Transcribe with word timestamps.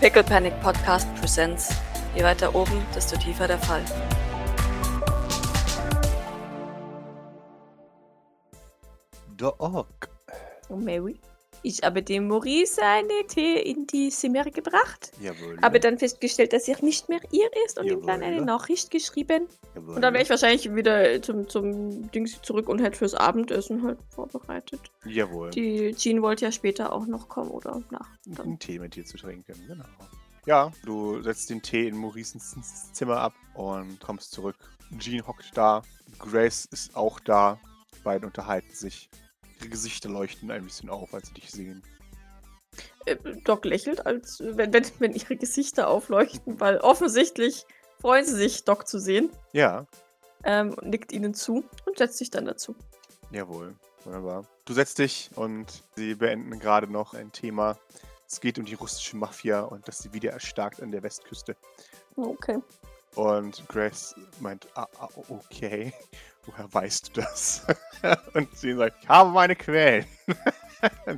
Pickle 0.00 0.22
Panic 0.22 0.54
Podcast 0.60 1.08
Presents. 1.18 1.72
Je 2.14 2.22
weiter 2.22 2.54
oben, 2.54 2.86
desto 2.94 3.16
tiefer 3.16 3.48
der 3.48 3.58
Fall. 3.58 3.82
Doc. 9.36 10.08
Oh, 10.68 10.76
Mary. 10.76 11.18
Ich 11.62 11.82
habe 11.82 12.02
dem 12.02 12.28
Maurice 12.28 12.82
eine 12.82 13.26
Tee 13.26 13.56
in 13.56 13.86
die 13.86 14.10
Zimmer 14.10 14.44
gebracht. 14.44 15.12
Jawohl. 15.20 15.58
Habe 15.60 15.80
dann 15.80 15.98
festgestellt, 15.98 16.52
dass 16.52 16.68
er 16.68 16.82
nicht 16.82 17.08
mehr 17.08 17.20
ihr 17.30 17.50
ist 17.66 17.78
und 17.78 17.86
ihm 17.86 18.06
dann 18.06 18.20
Jawohl. 18.20 18.36
eine 18.36 18.44
Nachricht 18.44 18.90
geschrieben. 18.90 19.48
Jawohl. 19.74 19.96
Und 19.96 20.02
dann 20.02 20.14
wäre 20.14 20.22
ich 20.22 20.30
wahrscheinlich 20.30 20.74
wieder 20.74 21.20
zum, 21.22 21.48
zum 21.48 22.10
Dings 22.12 22.40
zurück 22.42 22.68
und 22.68 22.80
hätte 22.80 22.98
fürs 22.98 23.14
Abendessen 23.14 23.82
halt 23.82 23.98
vorbereitet. 24.10 24.80
Jawohl. 25.04 25.50
Die 25.50 25.94
Jean 25.94 26.22
wollte 26.22 26.44
ja 26.44 26.52
später 26.52 26.92
auch 26.92 27.06
noch 27.06 27.28
kommen 27.28 27.50
oder 27.50 27.82
nach. 27.90 28.08
Dann. 28.26 28.46
einen 28.46 28.58
Tee 28.58 28.78
mit 28.78 28.94
dir 28.94 29.04
zu 29.04 29.16
trinken, 29.16 29.54
genau. 29.66 29.84
Ja, 30.46 30.72
du 30.84 31.20
setzt 31.22 31.50
den 31.50 31.60
Tee 31.60 31.88
in 31.88 31.96
Mauricens 31.96 32.56
Zimmer 32.92 33.18
ab 33.18 33.34
und 33.54 34.00
kommst 34.00 34.32
zurück. 34.32 34.56
Jean 34.98 35.26
hockt 35.26 35.50
da, 35.54 35.82
Grace 36.18 36.64
ist 36.66 36.96
auch 36.96 37.20
da. 37.20 37.60
Die 37.94 38.00
beiden 38.00 38.26
unterhalten 38.26 38.72
sich. 38.74 39.10
Ihre 39.60 39.68
Gesichter 39.68 40.08
leuchten 40.08 40.50
ein 40.50 40.64
bisschen 40.64 40.88
auf, 40.90 41.12
als 41.14 41.28
sie 41.28 41.34
dich 41.34 41.50
sehen. 41.50 41.82
Äh, 43.06 43.16
Doc 43.44 43.64
lächelt, 43.64 44.06
als 44.06 44.40
wenn, 44.40 44.72
wenn, 44.72 44.84
wenn 44.98 45.12
ihre 45.12 45.36
Gesichter 45.36 45.88
aufleuchten, 45.88 46.60
weil 46.60 46.78
offensichtlich 46.78 47.66
freuen 48.00 48.24
sie 48.24 48.34
sich, 48.36 48.64
Doc 48.64 48.86
zu 48.86 48.98
sehen. 48.98 49.30
Ja, 49.52 49.86
Ähm, 50.44 50.76
nickt 50.82 51.12
ihnen 51.12 51.34
zu 51.34 51.64
und 51.84 51.98
setzt 51.98 52.18
sich 52.18 52.30
dann 52.30 52.44
dazu. 52.44 52.76
jawohl. 53.32 53.74
Wunderbar. 54.04 54.44
Du 54.64 54.72
setzt 54.74 54.98
dich 55.00 55.30
und 55.34 55.82
sie 55.96 56.14
beenden 56.14 56.60
gerade 56.60 56.86
noch 56.86 57.12
ein 57.14 57.32
Thema. 57.32 57.76
Es 58.28 58.40
geht 58.40 58.56
um 58.58 58.64
die 58.64 58.74
russische 58.74 59.16
Mafia 59.16 59.62
und 59.62 59.88
dass 59.88 59.98
sie 59.98 60.12
wieder 60.12 60.30
erstarkt 60.30 60.80
an 60.80 60.92
der 60.92 61.02
Westküste. 61.02 61.56
Okay. 62.16 62.58
Und 63.16 63.66
Grace 63.68 64.14
meint, 64.38 64.68
ah, 64.76 64.86
ah, 65.00 65.08
okay, 65.28 65.92
woher 66.48 66.72
weißt 66.72 67.08
du 67.16 67.20
das? 67.20 67.66
und 68.34 68.56
sie 68.56 68.74
sagt, 68.74 68.96
ich 69.02 69.08
habe 69.08 69.30
meine 69.30 69.54
Quellen. 69.54 70.06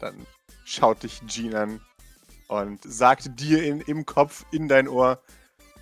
Dann 0.00 0.26
schaut 0.64 1.02
dich 1.02 1.20
Jean 1.26 1.54
an 1.54 1.80
und 2.48 2.80
sagt 2.84 3.38
dir 3.38 3.62
in, 3.64 3.80
im 3.82 4.04
Kopf, 4.04 4.44
in 4.50 4.68
dein 4.68 4.88
Ohr, 4.88 5.20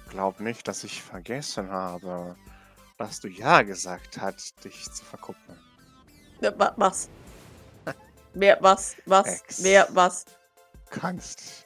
glaub 0.08 0.40
nicht, 0.40 0.68
dass 0.68 0.84
ich 0.84 1.02
vergessen 1.02 1.70
habe, 1.70 2.36
dass 2.98 3.20
du 3.20 3.28
ja 3.28 3.62
gesagt 3.62 4.20
hast, 4.20 4.64
dich 4.64 4.90
zu 4.90 5.04
verkuppeln. 5.04 5.58
Ja, 6.40 6.52
was? 6.76 7.08
Wer, 8.34 8.58
was, 8.60 8.96
was, 9.06 9.42
Ex. 9.42 9.62
wer, 9.62 9.88
was? 9.90 10.24
Kannst, 10.90 11.61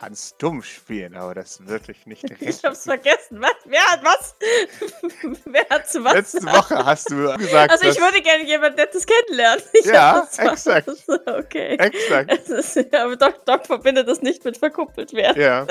kannst 0.00 0.40
dumm 0.42 0.62
spielen, 0.62 1.14
aber 1.16 1.34
das 1.34 1.66
wird 1.66 1.88
dich 1.88 2.06
nicht 2.06 2.24
Ich 2.30 2.40
retten. 2.40 2.66
hab's 2.68 2.84
vergessen. 2.84 3.40
Was? 3.40 3.52
Wer 3.64 3.84
hat 3.84 4.04
was? 4.04 4.34
wer 5.44 5.68
hat 5.68 5.88
zu 5.88 6.04
was? 6.04 6.14
Letzte 6.14 6.42
Woche 6.44 6.84
hast 6.84 7.10
du 7.10 7.36
gesagt, 7.38 7.70
Also 7.72 7.86
ich 7.88 8.00
würde 8.00 8.20
gerne 8.22 8.44
jemand 8.44 8.76
Nettes 8.76 9.06
kennenlernen. 9.06 9.62
Ich 9.72 9.86
Ja, 9.86 10.26
exakt. 10.38 10.88
Okay. 11.26 11.76
Exakt. 11.76 12.32
Ist, 12.48 12.94
aber 12.94 13.16
Doc, 13.16 13.44
Doc 13.44 13.66
verbindet 13.66 14.08
das 14.08 14.22
nicht 14.22 14.44
mit 14.44 14.56
verkuppelt 14.56 15.12
werden. 15.12 15.40
Ja. 15.40 15.66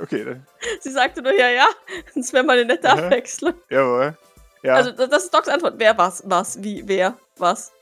Okay, 0.00 0.24
dann, 0.24 0.46
Sie 0.80 0.90
sagte 0.90 1.20
nur, 1.22 1.34
ja, 1.38 1.50
ja, 1.50 1.68
das 2.14 2.32
wäre 2.32 2.42
mal 2.44 2.54
eine 2.56 2.64
nette. 2.64 2.88
Abwechslung. 2.88 3.54
jawohl. 3.68 4.16
Ja, 4.62 4.74
Also 4.76 4.92
das 4.92 5.24
ist 5.24 5.34
Docs 5.34 5.48
Antwort. 5.48 5.74
Wer, 5.78 5.98
was, 5.98 6.22
was, 6.24 6.62
wie, 6.62 6.82
wer, 6.86 7.16
was. 7.36 7.72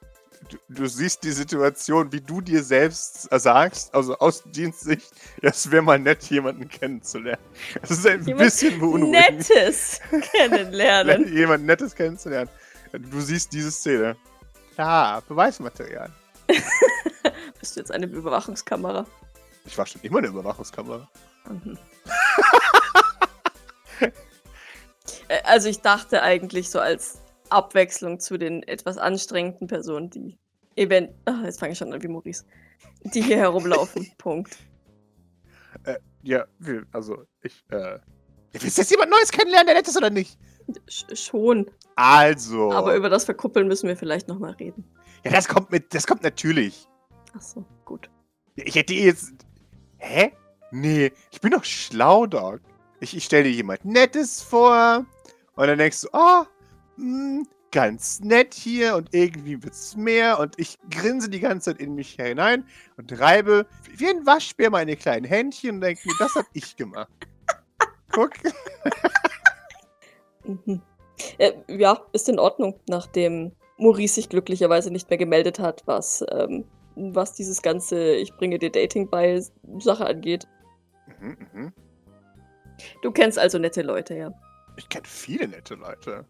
Du, 0.48 0.58
du 0.68 0.86
siehst 0.86 1.22
die 1.24 1.30
Situation, 1.30 2.12
wie 2.12 2.20
du 2.20 2.40
dir 2.40 2.62
selbst 2.62 3.28
sagst, 3.30 3.94
also 3.94 4.16
aus 4.18 4.42
Dienstsicht, 4.44 5.12
es 5.42 5.70
wäre 5.70 5.82
mal 5.82 5.98
nett, 5.98 6.24
jemanden 6.24 6.68
kennenzulernen. 6.68 7.42
Es 7.82 7.90
ist 7.90 8.06
ein 8.06 8.24
Jemand 8.24 8.44
bisschen 8.44 8.78
beunruhigend, 8.80 9.48
Nettes 9.48 10.00
kennenlernen. 10.32 11.32
jemanden 11.34 11.66
Nettes 11.66 11.94
kennenzulernen. 11.94 12.50
Du 12.92 13.20
siehst 13.20 13.52
diese 13.52 13.70
Szene. 13.70 14.16
Klar, 14.74 15.22
Beweismaterial. 15.22 16.10
Bist 17.60 17.76
du 17.76 17.80
jetzt 17.80 17.92
eine 17.92 18.06
Überwachungskamera? 18.06 19.06
Ich 19.66 19.76
war 19.76 19.86
schon 19.86 20.00
immer 20.02 20.18
eine 20.18 20.28
Überwachungskamera. 20.28 21.08
Mhm. 21.48 21.78
Äh, 25.28 25.42
also 25.44 25.68
ich 25.68 25.80
dachte 25.80 26.22
eigentlich 26.22 26.70
so 26.70 26.80
als 26.80 27.18
Abwechslung 27.50 28.20
zu 28.20 28.38
den 28.38 28.62
etwas 28.64 28.98
anstrengenden 28.98 29.66
Personen, 29.66 30.10
die 30.10 30.38
event... 30.76 31.10
Ah, 31.26 31.42
jetzt 31.44 31.60
fange 31.60 31.72
ich 31.72 31.78
schon 31.78 31.92
an 31.92 32.02
wie 32.02 32.08
Maurice. 32.08 32.44
Die 33.14 33.22
hier 33.22 33.36
herumlaufen. 33.38 34.10
Punkt. 34.18 34.56
Ja, 36.22 36.44
wir- 36.58 36.84
also 36.92 37.24
ich, 37.42 37.64
äh. 37.70 37.98
Willst 38.52 38.76
du 38.76 38.82
jetzt 38.82 38.90
jemand 38.90 39.10
Neues 39.10 39.30
kennenlernen, 39.30 39.66
der 39.68 39.76
nett 39.76 39.88
ist 39.88 39.96
oder 39.96 40.10
nicht? 40.10 40.38
Sch 40.88 41.04
schon. 41.14 41.70
Also. 41.96 42.72
Aber 42.72 42.94
über 42.94 43.08
das 43.08 43.24
Verkuppeln 43.24 43.68
müssen 43.68 43.88
wir 43.88 43.96
vielleicht 43.96 44.28
nochmal 44.28 44.52
reden. 44.52 44.84
ja, 45.24 45.30
das 45.30 45.48
kommt 45.48 45.70
mit, 45.70 45.94
das 45.94 46.06
kommt 46.06 46.22
natürlich. 46.22 46.86
Ach 47.36 47.40
so, 47.40 47.64
gut. 47.84 48.10
Ich 48.56 48.74
hätte 48.74 48.92
jetzt. 48.92 49.32
Hä? 49.98 50.32
Nee, 50.72 51.12
ich 51.30 51.40
bin 51.40 51.52
doch 51.52 51.64
schlau, 51.64 52.26
Doc. 52.26 52.60
Ich, 53.00 53.16
ich 53.16 53.24
stelle 53.24 53.44
dir 53.44 53.52
jemand 53.52 53.84
Nettes 53.84 54.42
vor. 54.42 55.06
Und 55.54 55.66
dann 55.66 55.78
denkst 55.78 56.02
du, 56.02 56.08
ah, 56.12 56.46
hm, 57.00 57.46
ganz 57.70 58.20
nett 58.20 58.54
hier 58.54 58.96
und 58.96 59.14
irgendwie 59.14 59.62
wird's 59.62 59.96
mehr. 59.96 60.38
Und 60.38 60.58
ich 60.58 60.78
grinse 60.90 61.30
die 61.30 61.40
ganze 61.40 61.72
Zeit 61.72 61.80
in 61.80 61.94
mich 61.94 62.12
hinein 62.12 62.64
und 62.96 63.18
reibe 63.18 63.66
wie 63.96 64.08
ein 64.08 64.26
Waschbär 64.26 64.70
meine 64.70 64.96
kleinen 64.96 65.24
Händchen 65.24 65.76
und 65.76 65.80
denke 65.82 66.02
mir, 66.06 66.14
das 66.18 66.34
hab 66.34 66.46
ich 66.52 66.76
gemacht. 66.76 67.10
Guck. 68.12 68.32
Mhm. 70.42 70.80
Äh, 71.36 71.52
ja, 71.68 72.00
ist 72.12 72.28
in 72.28 72.38
Ordnung, 72.38 72.80
nachdem 72.88 73.52
Maurice 73.76 74.14
sich 74.14 74.30
glücklicherweise 74.30 74.90
nicht 74.90 75.10
mehr 75.10 75.18
gemeldet 75.18 75.58
hat, 75.58 75.82
was, 75.86 76.24
ähm, 76.30 76.64
was 76.96 77.34
dieses 77.34 77.60
ganze 77.60 78.14
Ich 78.14 78.34
bringe 78.34 78.58
dir 78.58 78.70
Dating 78.70 79.08
bei 79.08 79.42
Sache 79.78 80.06
angeht. 80.06 80.48
Mhm, 81.20 81.36
mhm. 81.52 81.72
Du 83.02 83.12
kennst 83.12 83.38
also 83.38 83.58
nette 83.58 83.82
Leute, 83.82 84.16
ja. 84.16 84.32
Ich 84.76 84.88
kenne 84.88 85.06
viele 85.06 85.46
nette 85.46 85.74
Leute. 85.74 86.24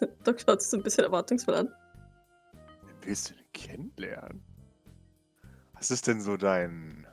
Doc 0.24 0.40
schaut 0.40 0.60
sich 0.60 0.70
so 0.70 0.76
ein 0.76 0.82
bisschen 0.82 1.04
erwartungsvoll 1.04 1.54
an. 1.54 1.74
Wen 2.82 2.96
willst 3.02 3.30
du 3.30 3.34
denn 3.34 3.44
kennenlernen? 3.52 4.42
Was 5.74 5.90
ist 5.90 6.06
denn 6.06 6.20
so 6.20 6.36
dein 6.36 7.06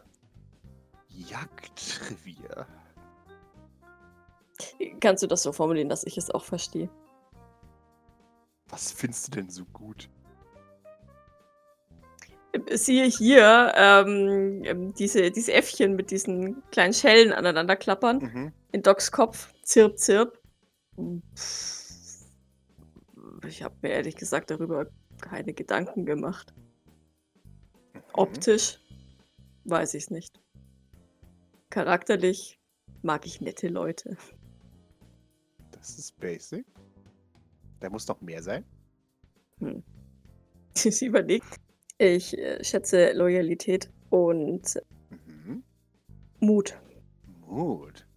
Jagdrevier? 1.10 2.68
Kannst 5.00 5.24
du 5.24 5.28
das 5.28 5.44
so 5.44 5.52
formulieren, 5.52 5.90
dass 5.90 6.04
ich 6.06 6.18
es 6.18 6.32
auch 6.32 6.44
verstehe? 6.44 6.90
Was 8.70 8.92
findest 8.92 9.28
du 9.28 9.32
denn 9.32 9.50
so 9.50 9.66
gut? 9.66 10.10
Siehe 12.72 13.06
hier 13.06 13.74
ähm, 13.76 14.94
diese, 14.94 15.32
diese 15.32 15.54
Äffchen 15.54 15.96
mit 15.96 16.12
diesen 16.12 16.62
kleinen 16.72 16.94
Schellen 16.94 17.34
aneinander 17.34 17.76
klappern. 17.76 18.20
Mhm. 18.20 18.54
In 18.72 18.84
Docs 18.84 19.12
Kopf. 19.12 19.54
Zirp, 19.64 19.98
zirp. 19.98 20.40
Pff, 21.36 21.81
Ich 23.48 23.64
habe 23.64 23.76
mir 23.82 23.90
ehrlich 23.90 24.16
gesagt 24.16 24.52
darüber 24.52 24.88
keine 25.22 25.54
Gedanken 25.54 26.06
gemacht. 26.06 26.54
Mhm. 27.94 28.02
Optisch 28.14 28.80
weiß 29.66 29.94
ich 29.94 30.04
es 30.04 30.10
nicht. 30.12 30.40
Charakterlich 31.70 32.60
mag 33.02 33.26
ich 33.26 33.42
nette 33.42 33.68
Leute. 33.68 34.18
Das 35.72 35.98
ist 35.98 36.20
basic. 36.20 36.66
Da 37.80 37.90
muss 37.90 38.08
noch 38.08 38.22
mehr 38.22 38.44
sein. 38.44 38.64
Hm. 39.60 39.84
Sie 40.76 41.06
überlegt. 41.06 41.60
Ich 41.98 42.38
äh, 42.38 42.64
schätze 42.64 43.14
Loyalität 43.14 43.90
und 44.10 44.82
Mhm. 45.26 45.64
Mut, 46.40 46.80
Mut. 47.48 48.08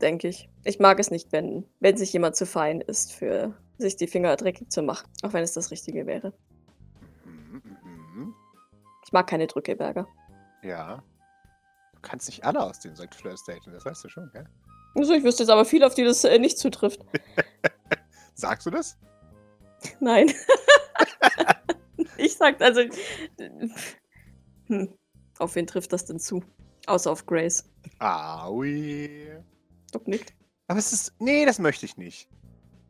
denke 0.00 0.28
ich. 0.28 0.48
Ich 0.64 0.78
mag 0.78 0.98
es 1.00 1.10
nicht, 1.10 1.32
wenn, 1.32 1.64
wenn 1.80 1.96
sich 1.96 2.12
jemand 2.12 2.36
zu 2.36 2.44
fein 2.46 2.80
ist, 2.80 3.12
für 3.12 3.56
sich 3.80 3.96
die 3.96 4.06
Finger 4.06 4.36
dreckig 4.36 4.70
zu 4.70 4.82
machen. 4.82 5.08
Auch 5.22 5.32
wenn 5.32 5.42
es 5.42 5.52
das 5.52 5.70
Richtige 5.70 6.06
wäre. 6.06 6.32
Mhm. 7.24 7.62
Mhm. 7.84 8.34
Ich 9.04 9.12
mag 9.12 9.26
keine 9.26 9.46
Drückeberger. 9.46 10.06
Ja. 10.62 11.02
Du 11.94 12.00
kannst 12.02 12.28
nicht 12.28 12.44
alle 12.44 12.62
aus 12.62 12.80
den 12.80 12.96
St. 12.96 13.14
Fleurs 13.14 13.44
daten, 13.44 13.72
das 13.72 13.84
weißt 13.84 14.04
du 14.04 14.08
schon, 14.08 14.30
gell? 14.32 14.46
Also 14.94 15.12
ich 15.14 15.22
wüsste 15.22 15.44
jetzt 15.44 15.50
aber 15.50 15.64
viel, 15.64 15.84
auf 15.84 15.94
die 15.94 16.04
das 16.04 16.24
äh, 16.24 16.38
nicht 16.38 16.58
zutrifft. 16.58 17.00
Sagst 18.34 18.66
du 18.66 18.70
das? 18.70 18.98
Nein. 20.00 20.32
ich 22.16 22.36
sag, 22.36 22.60
also. 22.60 22.82
Hm. 24.66 24.94
Auf 25.38 25.54
wen 25.54 25.66
trifft 25.66 25.92
das 25.92 26.04
denn 26.04 26.18
zu? 26.18 26.42
Außer 26.86 27.10
auf 27.10 27.26
Grace. 27.26 27.64
Aui. 27.98 29.38
Doc 29.92 30.06
nickt. 30.06 30.34
Aber 30.66 30.78
es 30.78 30.92
ist. 30.92 31.14
Nee, 31.18 31.46
das 31.46 31.58
möchte 31.58 31.86
ich 31.86 31.96
nicht. 31.96 32.28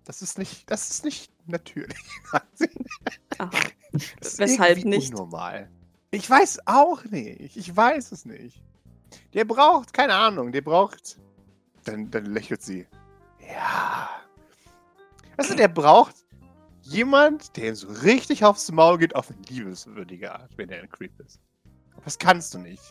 Das 0.04 0.22
ist 0.22 0.38
nicht. 0.38 0.70
Das 0.70 0.90
ist 0.90 1.04
nicht 1.04 1.32
natürlich. 1.46 1.98
Aha. 3.38 3.50
Das 3.92 4.32
ist 4.32 4.38
Weshalb 4.38 4.84
nicht? 4.84 5.12
Unnormal. 5.12 5.70
Ich 6.10 6.28
weiß 6.28 6.60
auch 6.66 7.04
nicht. 7.04 7.56
Ich 7.56 7.76
weiß 7.76 8.12
es 8.12 8.24
nicht. 8.24 8.62
Der 9.34 9.44
braucht, 9.44 9.92
keine 9.92 10.14
Ahnung, 10.14 10.52
der 10.52 10.62
braucht. 10.62 11.18
Dann, 11.84 12.10
dann 12.10 12.26
lächelt 12.26 12.62
sie. 12.62 12.86
Ja. 13.40 14.08
Du, 15.36 15.54
der 15.54 15.68
braucht 15.68 16.16
jemand, 16.82 17.56
der 17.56 17.68
ihm 17.68 17.74
so 17.74 17.88
richtig 17.88 18.44
aufs 18.44 18.70
Maul 18.70 18.98
geht, 18.98 19.14
auf 19.14 19.30
eine 19.30 19.40
liebeswürdige 19.48 20.32
Art, 20.32 20.50
wenn 20.56 20.68
er 20.68 20.82
ein 20.82 20.90
Creep 20.90 21.18
ist. 21.20 21.40
Das 22.04 22.18
kannst 22.18 22.54
du 22.54 22.58
nicht. 22.58 22.82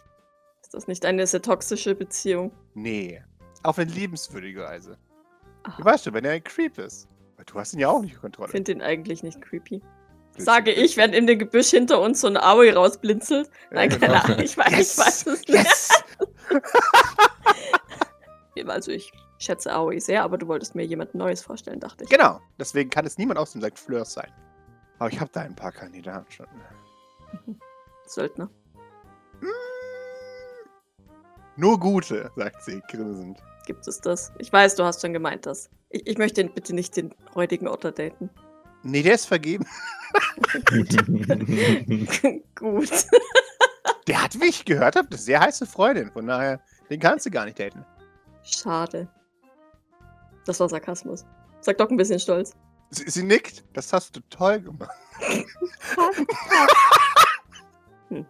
Ist 0.62 0.74
das 0.74 0.88
nicht 0.88 1.06
eine 1.06 1.26
sehr 1.28 1.42
toxische 1.42 1.96
Beziehung? 1.96 2.52
Nee. 2.74 3.22
Auf 3.64 3.78
eine 3.78 3.92
liebenswürdige 3.92 4.62
Weise. 4.62 4.98
Du 5.78 5.86
weißt 5.86 6.04
schon, 6.06 6.14
wenn 6.14 6.26
er 6.26 6.32
ein 6.34 6.44
Creep 6.44 6.78
ist. 6.78 7.08
Weil 7.38 7.46
du 7.46 7.56
hast 7.60 7.74
ihn 7.74 7.80
ja 7.80 7.88
auch 7.90 8.02
nicht 8.02 8.16
unter 8.16 8.18
Ich 8.18 8.22
Kontrolle. 8.22 8.50
finde 8.52 8.72
ihn 8.74 8.82
eigentlich 8.82 9.24
nicht 9.24 9.42
creepy. 9.42 9.82
Sage 10.38 10.72
ich, 10.72 10.96
während 10.98 11.14
in 11.16 11.28
dem 11.28 11.38
Gebüsch 11.40 11.70
hinter 11.70 12.00
uns 12.02 12.22
so 12.22 12.28
ein 12.28 12.38
Aoi 12.38 12.72
rausblinzelt. 12.72 13.50
Nein, 13.72 13.90
Ja, 13.92 13.98
keine 13.98 14.14
genau. 14.14 14.26
Ahnung, 14.26 14.40
ich 14.46 14.58
weiß, 14.58 14.72
Yes! 14.72 14.92
ich 14.94 14.98
weiß 15.06 15.28
es 15.28 15.40
nicht. 15.48 15.50
Yes! 15.50 15.90
Also 18.68 18.92
ich 18.92 19.12
schätze 19.38 19.74
Aoi 19.74 20.00
sehr, 20.00 20.22
aber 20.24 20.38
du 20.38 20.48
wolltest 20.48 20.76
mir 20.76 20.84
jemand 20.86 21.16
Neues 21.16 21.42
vorstellen, 21.42 21.80
dachte 21.80 22.04
ich. 22.04 22.10
Genau. 22.10 22.42
Deswegen 22.60 22.90
kann 22.90 23.06
es 23.06 23.18
niemand 23.18 23.40
aus 23.40 23.54
dem 23.54 23.62
St. 23.62 23.80
Fleurs 23.80 24.14
sein. 24.14 24.32
Aber 25.00 25.10
ich 25.10 25.20
habe 25.20 25.32
da 25.34 25.42
ein 25.42 25.56
paar 25.56 25.72
Kandidaten 25.72 26.30
schon. 26.30 26.46
Söldner. 28.06 28.50
Mm. 29.40 29.46
Nur 31.56 31.80
gute, 31.80 32.32
sagt 32.36 32.64
sie 32.64 32.82
grinsend. 32.90 33.42
Gibt 33.70 33.88
es 33.88 34.02
das? 34.02 34.34
Ich 34.40 34.52
weiß, 34.52 34.74
du 34.78 34.84
hast 34.84 35.00
schon 35.00 35.14
gemeint 35.14 35.46
das. 35.46 35.70
Ich, 35.92 36.08
ich 36.08 36.18
möchte 36.18 36.44
bitte 36.44 36.74
nicht 36.74 36.98
den 36.98 37.14
räudigen 37.36 37.68
Otter 37.68 37.92
daten. 37.92 38.32
Nee, 38.82 39.04
der 39.04 39.14
ist 39.14 39.28
vergeben. 39.28 39.64
Gut. 42.56 42.90
Der 44.08 44.24
hat, 44.24 44.42
wie 44.42 44.48
ich 44.48 44.66
gehört 44.66 44.96
habe, 44.96 45.08
eine 45.08 45.20
sehr 45.20 45.40
heiße 45.40 45.68
Freundin. 45.68 46.10
Von 46.10 46.26
daher, 46.26 46.60
den 46.90 47.00
kannst 47.00 47.28
du 47.28 47.30
gar 47.30 47.46
nicht 47.46 47.60
daten. 47.60 47.86
Schade. 48.42 49.08
Das 50.48 50.60
war 50.60 50.68
Sarkasmus. 50.68 51.28
Sag 51.62 51.78
doch 51.78 51.92
ein 51.92 51.98
bisschen 51.98 52.20
stolz. 52.20 52.56
Sie, 52.90 53.08
sie 53.08 53.22
nickt. 53.22 53.64
Das 53.74 53.94
hast 53.94 54.16
du 54.16 54.22
toll 54.32 54.62
gemacht. 54.62 54.98
Hm. 58.08 58.26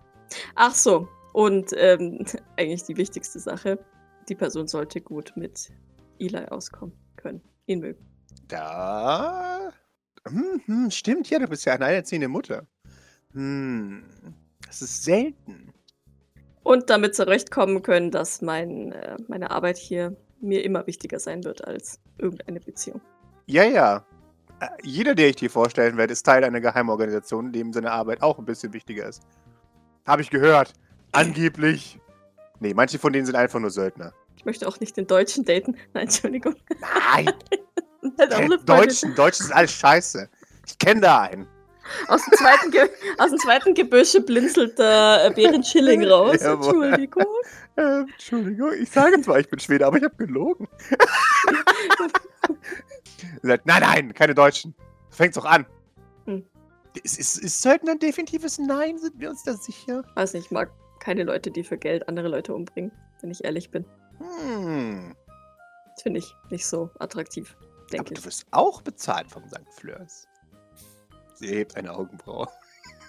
Ach 0.55 0.75
so. 0.75 1.07
Und 1.31 1.71
ähm, 1.77 2.25
eigentlich 2.57 2.83
die 2.83 2.97
wichtigste 2.97 3.39
Sache. 3.39 3.79
Die 4.29 4.35
Person 4.35 4.67
sollte 4.67 5.01
gut 5.01 5.33
mit 5.35 5.71
Eli 6.19 6.45
auskommen 6.45 6.93
können. 7.15 7.41
Ihn 7.65 7.79
mögen. 7.79 8.05
Da. 8.47 9.71
Hm, 10.27 10.61
hm, 10.65 10.91
stimmt, 10.91 11.29
ja, 11.29 11.39
du 11.39 11.47
bist 11.47 11.65
ja 11.65 11.73
eine 11.73 11.85
alleinerziehende 11.85 12.27
Mutter. 12.27 12.67
Hm. 13.33 14.03
Das 14.65 14.81
ist 14.81 15.03
selten. 15.03 15.73
Und 16.61 16.89
damit 16.91 17.15
zurechtkommen 17.15 17.81
können, 17.81 18.11
dass 18.11 18.41
mein, 18.41 18.91
äh, 18.91 19.17
meine 19.27 19.49
Arbeit 19.49 19.77
hier 19.77 20.15
mir 20.39 20.63
immer 20.63 20.85
wichtiger 20.85 21.19
sein 21.19 21.43
wird 21.43 21.65
als 21.65 21.99
irgendeine 22.19 22.59
Beziehung. 22.59 23.01
Ja, 23.47 23.63
ja. 23.63 24.05
Äh, 24.59 24.67
Jeder, 24.83 25.15
der 25.15 25.29
ich 25.29 25.37
dir 25.37 25.49
vorstellen 25.49 25.97
werde, 25.97 26.13
ist 26.13 26.23
Teil 26.23 26.43
einer 26.43 26.61
Geheimorganisation, 26.61 27.47
in 27.47 27.51
dem 27.53 27.73
seine 27.73 27.91
Arbeit 27.91 28.21
auch 28.21 28.37
ein 28.37 28.45
bisschen 28.45 28.73
wichtiger 28.73 29.07
ist. 29.07 29.23
Habe 30.05 30.21
ich 30.21 30.29
gehört. 30.29 30.73
Angeblich. 31.11 31.99
Nee, 32.59 32.73
manche 32.73 32.99
von 32.99 33.13
denen 33.13 33.25
sind 33.25 33.35
einfach 33.35 33.59
nur 33.59 33.69
Söldner. 33.69 34.13
Ich 34.35 34.45
möchte 34.45 34.67
auch 34.67 34.79
nicht 34.79 34.95
den 34.97 35.07
Deutschen 35.07 35.45
daten. 35.45 35.75
Nein, 35.93 36.03
Entschuldigung. 36.03 36.55
Nein, 36.79 37.33
auch 38.31 38.39
äh. 38.39 38.57
Deutschen, 38.65 39.15
Deutschen 39.15 39.45
sind 39.45 39.55
alles 39.55 39.71
scheiße. 39.71 40.29
Ich 40.65 40.77
kenne 40.77 41.01
da 41.01 41.21
einen. 41.21 41.47
Aus 42.07 42.23
dem 42.23 42.37
zweiten, 42.37 42.71
Ge 42.71 42.89
aus 43.17 43.31
dem 43.31 43.39
zweiten 43.39 43.73
Gebüsche 43.73 44.21
blinzelt 44.21 44.77
der 44.77 45.25
äh, 45.25 45.33
Bären 45.33 45.63
Schilling 45.63 46.05
raus. 46.05 46.37
Jawohl. 46.39 46.85
Entschuldigung. 46.85 47.25
Äh, 47.75 47.99
Entschuldigung, 48.01 48.73
ich 48.73 48.89
sage 48.91 49.19
zwar, 49.21 49.39
ich 49.39 49.49
bin 49.49 49.59
Schwede, 49.59 49.87
aber 49.87 49.97
ich 49.97 50.03
habe 50.03 50.15
gelogen. 50.15 50.67
Sagt, 53.41 53.65
nein, 53.65 53.81
nein, 53.81 54.13
keine 54.13 54.35
Deutschen. 54.35 54.75
Fängt's 55.09 55.35
doch 55.35 55.45
an. 55.45 55.65
Hm. 56.25 56.45
Ist, 57.03 57.17
ist, 57.17 57.37
ist 57.37 57.61
Söldner 57.61 57.93
ein 57.93 57.99
definitives 57.99 58.59
Nein? 58.59 58.97
Sind 58.99 59.19
wir 59.19 59.29
uns 59.29 59.43
da 59.43 59.53
sicher? 59.53 60.03
Weiß 60.15 60.33
nicht, 60.33 60.45
ich 60.45 60.51
mag 60.51 60.71
keine 60.99 61.23
Leute, 61.23 61.51
die 61.51 61.63
für 61.63 61.77
Geld 61.77 62.07
andere 62.07 62.27
Leute 62.27 62.53
umbringen, 62.53 62.91
wenn 63.21 63.31
ich 63.31 63.43
ehrlich 63.43 63.71
bin. 63.71 63.85
Hm. 64.19 65.15
Das 65.93 66.03
finde 66.03 66.19
ich 66.19 66.33
nicht 66.49 66.65
so 66.65 66.89
attraktiv, 66.99 67.55
Aber 67.59 67.85
denke 67.87 68.13
du 68.13 68.19
ich. 68.19 68.25
wirst 68.25 68.45
auch 68.51 68.81
bezahlt 68.81 69.29
vom 69.29 69.47
St. 69.47 69.61
Fleurs. 69.71 70.27
Sie 71.35 71.47
hebt 71.47 71.75
eine 71.75 71.93
Augenbraue. 71.93 72.47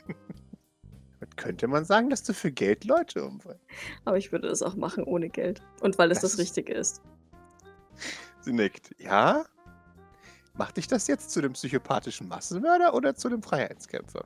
Und 1.20 1.37
könnte 1.37 1.69
man 1.69 1.84
sagen, 1.84 2.08
dass 2.08 2.22
du 2.22 2.32
für 2.32 2.50
Geld 2.50 2.84
Leute 2.84 3.25
umbringst? 3.25 3.62
Aber 4.04 4.16
ich 4.16 4.32
würde 4.32 4.48
das 4.48 4.62
auch 4.62 4.75
machen 4.75 5.04
ohne 5.04 5.28
Geld. 5.28 5.60
Und 5.82 5.98
weil 5.98 6.10
es 6.10 6.20
Das 6.20 6.32
das, 6.32 6.40
Richtige 6.40 6.72
ist. 6.72 7.02
Sie 8.40 8.52
nickt. 8.52 8.94
Ja? 8.98 9.44
Macht 10.54 10.78
dich 10.78 10.88
das 10.88 11.06
jetzt 11.08 11.31
zu 11.31 11.43
dem 11.43 11.52
psychopathischen 11.52 12.26
Massenmörder 12.28 12.94
oder 12.94 13.14
zu 13.14 13.28
dem 13.28 13.43
Freiheitskämpfer? 13.43 14.25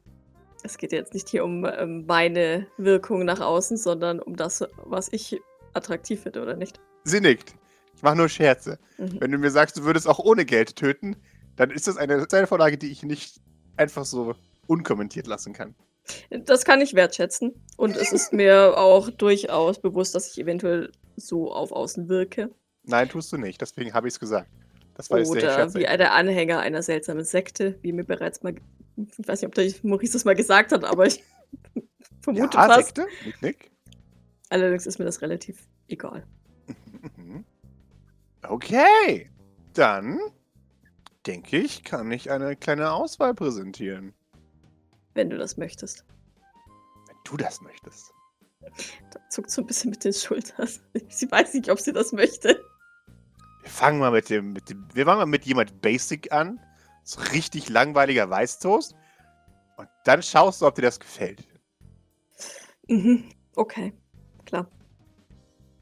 Es 0.64 0.78
geht 0.78 0.92
jetzt 0.92 1.12
nicht 1.12 1.28
hier 1.28 1.44
um 1.44 1.66
ähm, 1.66 2.06
meine 2.06 2.66
Wirkung 2.78 3.24
nach 3.24 3.40
außen, 3.40 3.76
sondern 3.76 4.18
um 4.18 4.34
das, 4.34 4.64
was 4.76 5.12
ich 5.12 5.40
attraktiv 5.74 6.22
finde, 6.22 6.42
oder 6.42 6.56
nicht? 6.56 6.80
Sie 7.04 7.20
nickt. 7.20 7.54
Ich 7.94 8.02
mache 8.02 8.16
nur 8.16 8.30
Scherze. 8.30 8.78
Mhm. 8.96 9.20
Wenn 9.20 9.30
du 9.30 9.38
mir 9.38 9.50
sagst, 9.50 9.76
du 9.76 9.84
würdest 9.84 10.08
auch 10.08 10.18
ohne 10.18 10.46
Geld 10.46 10.74
töten, 10.74 11.16
dann 11.56 11.70
ist 11.70 11.86
das 11.86 11.98
eine 11.98 12.24
Steilvorlage, 12.24 12.78
die 12.78 12.90
ich 12.90 13.02
nicht 13.02 13.40
einfach 13.76 14.06
so 14.06 14.34
unkommentiert 14.66 15.26
lassen 15.26 15.52
kann. 15.52 15.74
Das 16.30 16.64
kann 16.64 16.80
ich 16.80 16.94
wertschätzen. 16.94 17.52
Und 17.76 17.96
es 17.96 18.12
ist 18.12 18.32
mir 18.32 18.78
auch 18.78 19.10
durchaus 19.10 19.78
bewusst, 19.78 20.14
dass 20.14 20.30
ich 20.32 20.40
eventuell 20.40 20.92
so 21.16 21.52
auf 21.52 21.72
außen 21.72 22.08
wirke. 22.08 22.50
Nein, 22.84 23.08
tust 23.10 23.30
du 23.32 23.36
nicht. 23.36 23.60
Deswegen 23.60 23.92
habe 23.92 24.08
ich 24.08 24.14
es 24.14 24.20
gesagt. 24.20 24.48
Das 24.94 25.10
war 25.10 25.18
jetzt 25.18 25.34
der 25.34 25.54
Oder 25.54 25.74
wie 25.74 25.80
der 25.80 26.14
Anhänger 26.14 26.60
einer 26.60 26.82
seltsamen 26.82 27.24
Sekte, 27.24 27.78
wie 27.82 27.92
mir 27.92 28.04
bereits 28.04 28.42
mal. 28.42 28.54
Ich 28.96 29.28
weiß 29.28 29.40
nicht, 29.40 29.48
ob 29.48 29.54
der 29.54 29.72
Maurice 29.82 30.12
das 30.12 30.24
mal 30.24 30.34
gesagt 30.34 30.72
hat, 30.72 30.84
aber 30.84 31.06
ich 31.06 31.22
vermute 32.20 32.56
ja, 32.56 32.66
fast. 32.66 32.98
Nick, 33.24 33.42
nick. 33.42 33.70
Allerdings 34.50 34.86
ist 34.86 34.98
mir 34.98 35.04
das 35.04 35.20
relativ 35.22 35.66
egal. 35.88 36.26
Mhm. 37.16 37.44
Okay. 38.42 39.30
Dann 39.72 40.20
denke 41.26 41.58
ich, 41.58 41.82
kann 41.82 42.10
ich 42.12 42.30
eine 42.30 42.54
kleine 42.56 42.92
Auswahl 42.92 43.34
präsentieren. 43.34 44.14
Wenn 45.14 45.30
du 45.30 45.38
das 45.38 45.56
möchtest. 45.56 46.04
Wenn 47.08 47.16
du 47.24 47.36
das 47.36 47.60
möchtest. 47.60 48.12
Da 49.10 49.20
zuckt 49.30 49.50
so 49.50 49.62
ein 49.62 49.66
bisschen 49.66 49.90
mit 49.90 50.04
den 50.04 50.12
Schultern. 50.12 50.68
Sie 51.08 51.30
weiß 51.30 51.54
nicht, 51.54 51.70
ob 51.70 51.80
sie 51.80 51.92
das 51.92 52.12
möchte. 52.12 52.60
Wir 53.60 53.70
fangen 53.70 53.98
mal 53.98 54.10
mit 54.10 54.30
dem, 54.30 54.52
mit 54.52 54.68
dem. 54.68 54.86
Wir 54.92 55.04
fangen 55.04 55.18
mal 55.18 55.26
mit 55.26 55.44
jemand 55.44 55.80
Basic 55.80 56.30
an. 56.32 56.60
So 57.04 57.20
richtig 57.32 57.68
langweiliger 57.68 58.28
Weißtoast. 58.28 58.94
Und 59.76 59.88
dann 60.04 60.22
schaust 60.22 60.62
du, 60.62 60.66
ob 60.66 60.74
dir 60.74 60.82
das 60.82 60.98
gefällt. 60.98 61.44
Mhm. 62.88 63.24
Okay, 63.56 63.92
klar. 64.44 64.70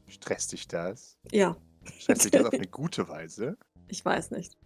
Stresst 0.06 0.52
dich 0.52 0.68
das? 0.68 1.18
Ja, 1.30 1.56
Stresst 1.98 2.24
dich 2.24 2.30
das 2.32 2.44
auf 2.44 2.52
eine 2.52 2.66
gute 2.70 3.08
Weise? 3.08 3.56
ich 3.88 4.04
weiß 4.04 4.30
nicht. 4.30 4.56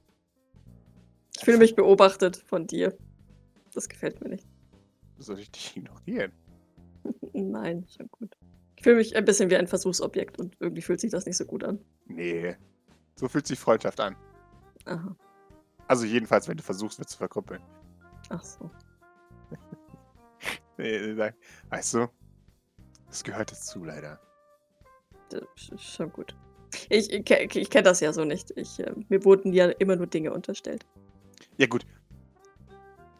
Ich 1.36 1.44
fühle 1.44 1.58
mich 1.58 1.74
beobachtet 1.74 2.36
von 2.46 2.66
dir. 2.66 2.96
Das 3.74 3.88
gefällt 3.88 4.20
mir 4.22 4.28
nicht. 4.30 4.46
Soll 5.18 5.38
ich 5.40 5.50
dich 5.50 5.76
ignorieren? 5.76 6.32
Nein, 7.32 7.86
schon 7.94 8.08
gut. 8.10 8.36
Ich 8.76 8.82
fühle 8.82 8.96
mich 8.96 9.16
ein 9.16 9.24
bisschen 9.24 9.50
wie 9.50 9.56
ein 9.56 9.66
Versuchsobjekt 9.66 10.38
und 10.38 10.56
irgendwie 10.60 10.82
fühlt 10.82 11.00
sich 11.00 11.10
das 11.10 11.26
nicht 11.26 11.36
so 11.36 11.44
gut 11.44 11.64
an. 11.64 11.78
Nee. 12.06 12.56
So 13.16 13.28
fühlt 13.28 13.46
sich 13.46 13.58
Freundschaft 13.58 14.00
an. 14.00 14.16
Aha, 14.84 15.16
Also 15.88 16.04
jedenfalls, 16.04 16.48
wenn 16.48 16.56
du 16.56 16.62
versuchst, 16.62 16.98
mich 16.98 17.08
zu 17.08 17.18
verkuppeln. 17.18 17.62
ach 18.30 18.42
so. 18.42 18.70
Weißt 21.70 21.94
du, 21.94 22.08
das 23.06 23.24
gehört 23.24 23.52
dazu, 23.52 23.84
leider. 23.84 24.20
Das 25.30 25.42
ist 25.70 25.82
schon 25.82 26.12
gut. 26.12 26.36
Ich, 26.88 27.10
ich, 27.12 27.56
ich 27.56 27.70
kenne 27.70 27.84
das 27.84 28.00
ja 28.00 28.12
so 28.12 28.24
nicht. 28.24 28.50
Ich, 28.56 28.80
äh, 28.80 28.92
mir 29.08 29.24
wurden 29.24 29.52
ja 29.52 29.66
immer 29.66 29.96
nur 29.96 30.06
Dinge 30.06 30.32
unterstellt. 30.32 30.84
Ja, 31.56 31.66
gut. 31.66 31.86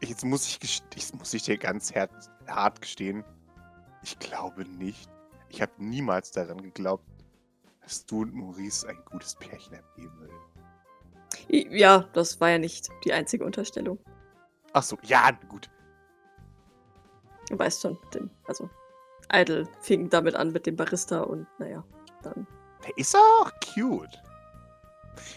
Jetzt 0.03 0.25
muss 0.25 0.47
ich, 0.47 0.83
ich, 0.95 1.15
muss 1.15 1.33
ich 1.33 1.45
dir 1.45 1.57
ganz 1.57 1.95
hart, 1.95 2.11
hart 2.47 2.81
gestehen. 2.81 3.25
Ich 4.03 4.19
glaube 4.19 4.65
nicht. 4.65 5.09
Ich 5.49 5.63
habe 5.63 5.73
niemals 5.79 6.33
daran 6.33 6.61
geglaubt, 6.61 7.05
dass 7.81 8.05
du 8.05 8.23
und 8.23 8.35
Maurice 8.35 8.87
ein 8.89 8.99
gutes 9.07 9.37
Pärchen 9.37 9.75
ergeben 9.75 10.19
würden. 10.19 10.37
Ja, 11.49 12.09
das 12.13 12.41
war 12.41 12.51
ja 12.51 12.59
nicht 12.59 12.89
die 13.05 13.13
einzige 13.13 13.45
Unterstellung. 13.45 13.99
Ach 14.73 14.83
so, 14.83 14.99
ja, 15.03 15.31
gut. 15.49 15.71
Du 17.49 17.59
weißt 17.59 17.83
schon, 17.83 17.99
den, 18.13 18.31
also 18.47 18.69
Idle 19.33 19.69
fing 19.81 20.11
damit 20.11 20.35
an 20.35 20.53
mit 20.53 20.67
dem 20.67 20.77
Barista 20.77 21.21
und 21.21 21.47
naja, 21.59 21.85
dann, 22.23 22.47
Der 22.85 22.97
ist 22.99 23.17
auch 23.17 23.51
cute. 23.75 24.23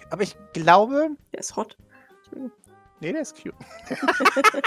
Aber 0.10 0.24
ich 0.24 0.36
glaube. 0.54 1.12
der 1.34 1.40
ist 1.40 1.56
hot. 1.56 1.78
Entschuldigung. 2.18 2.52
Nee, 3.00 3.14
der 3.14 3.22
ist 3.22 3.42
cute. 3.42 3.56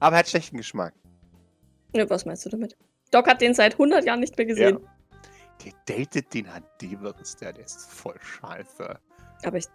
Aber 0.00 0.16
er 0.16 0.20
hat 0.20 0.28
schlechten 0.28 0.56
Geschmack. 0.56 0.94
Ja, 1.94 2.08
was 2.08 2.24
meinst 2.24 2.46
du 2.46 2.50
damit? 2.50 2.76
Doc 3.10 3.26
hat 3.26 3.40
den 3.40 3.54
seit 3.54 3.72
100 3.72 4.04
Jahren 4.04 4.20
nicht 4.20 4.36
mehr 4.36 4.46
gesehen. 4.46 4.78
Der 5.64 5.72
datet 5.86 6.32
den 6.32 6.46
der, 7.40 7.52
der 7.52 7.64
ist 7.64 7.90
voll 7.90 8.18
scheiße. 8.20 8.98
Aber 9.44 9.56
ich. 9.56 9.66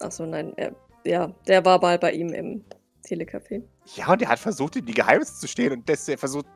Achso, 0.00 0.26
nein. 0.26 0.52
Er, 0.56 0.74
ja, 1.04 1.28
der 1.46 1.64
war 1.64 1.80
mal 1.80 1.98
bei 1.98 2.12
ihm 2.12 2.32
im 2.32 2.64
Telecafé. 3.06 3.62
Ja, 3.94 4.12
und 4.12 4.20
der 4.20 4.28
hat 4.28 4.38
versucht, 4.38 4.76
in 4.76 4.86
die 4.86 4.94
Geheimnisse 4.94 5.34
zu 5.34 5.48
stehen 5.48 5.72
und 5.72 5.88
der 5.88 5.96
versucht. 5.96 6.46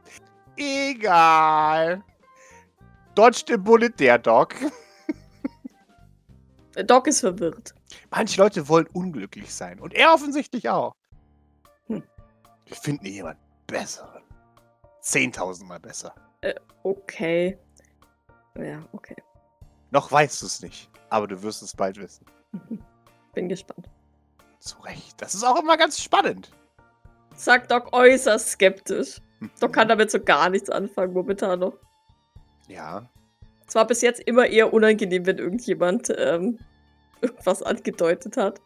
Egal. 0.57 2.03
Dodge 3.15 3.45
the 3.47 3.57
Bullet, 3.57 3.91
der 3.99 4.19
Doc. 4.19 4.55
Doc 6.87 7.07
ist 7.07 7.21
verwirrt. 7.21 7.75
Manche 8.11 8.41
Leute 8.41 8.69
wollen 8.69 8.87
unglücklich 8.89 9.55
sein. 9.55 9.79
Und 9.81 9.95
er 9.95 10.15
offensichtlich 10.15 10.69
auch. 10.69 10.95
Hm. 11.87 12.03
Wir 12.67 12.77
finden 12.77 13.07
jemanden 13.07 13.43
besseren. 13.67 14.23
Zehntausendmal 15.01 15.81
besser. 15.81 16.15
Okay. 16.83 17.59
Ja, 18.57 18.83
okay. 18.93 19.17
Noch 19.91 20.11
weißt 20.11 20.43
du 20.43 20.47
es 20.47 20.63
nicht, 20.63 20.91
aber 21.11 21.27
du 21.27 21.43
wirst 21.43 21.63
es 21.63 21.75
bald 21.77 21.97
wissen. 21.99 22.25
Bin 23.35 23.49
gespannt. 23.49 23.89
Zu 24.61 24.79
Recht. 24.83 25.21
Das 25.21 25.35
ist 25.35 25.45
auch 25.45 25.59
immer 25.61 25.77
ganz 25.77 26.01
spannend. 26.01 26.51
Sagt 27.35 27.71
Doc 27.71 27.93
äußerst 27.93 28.51
skeptisch. 28.51 29.21
Doc 29.61 29.71
Mhm. 29.71 29.75
kann 29.75 29.89
damit 29.89 30.11
so 30.11 30.21
gar 30.21 30.51
nichts 30.51 30.71
anfangen, 30.71 31.15
momentan 31.15 31.61
noch. 31.61 31.75
Ja. 32.69 33.09
Es 33.67 33.75
war 33.75 33.87
bis 33.87 34.03
jetzt 34.03 34.21
immer 34.21 34.47
eher 34.47 34.73
unangenehm, 34.73 35.25
wenn 35.27 35.39
irgendjemand 35.39 36.13
ähm, 36.17 36.59
irgendwas 37.23 37.63
angedeutet 37.63 38.37
hat. 38.37 38.61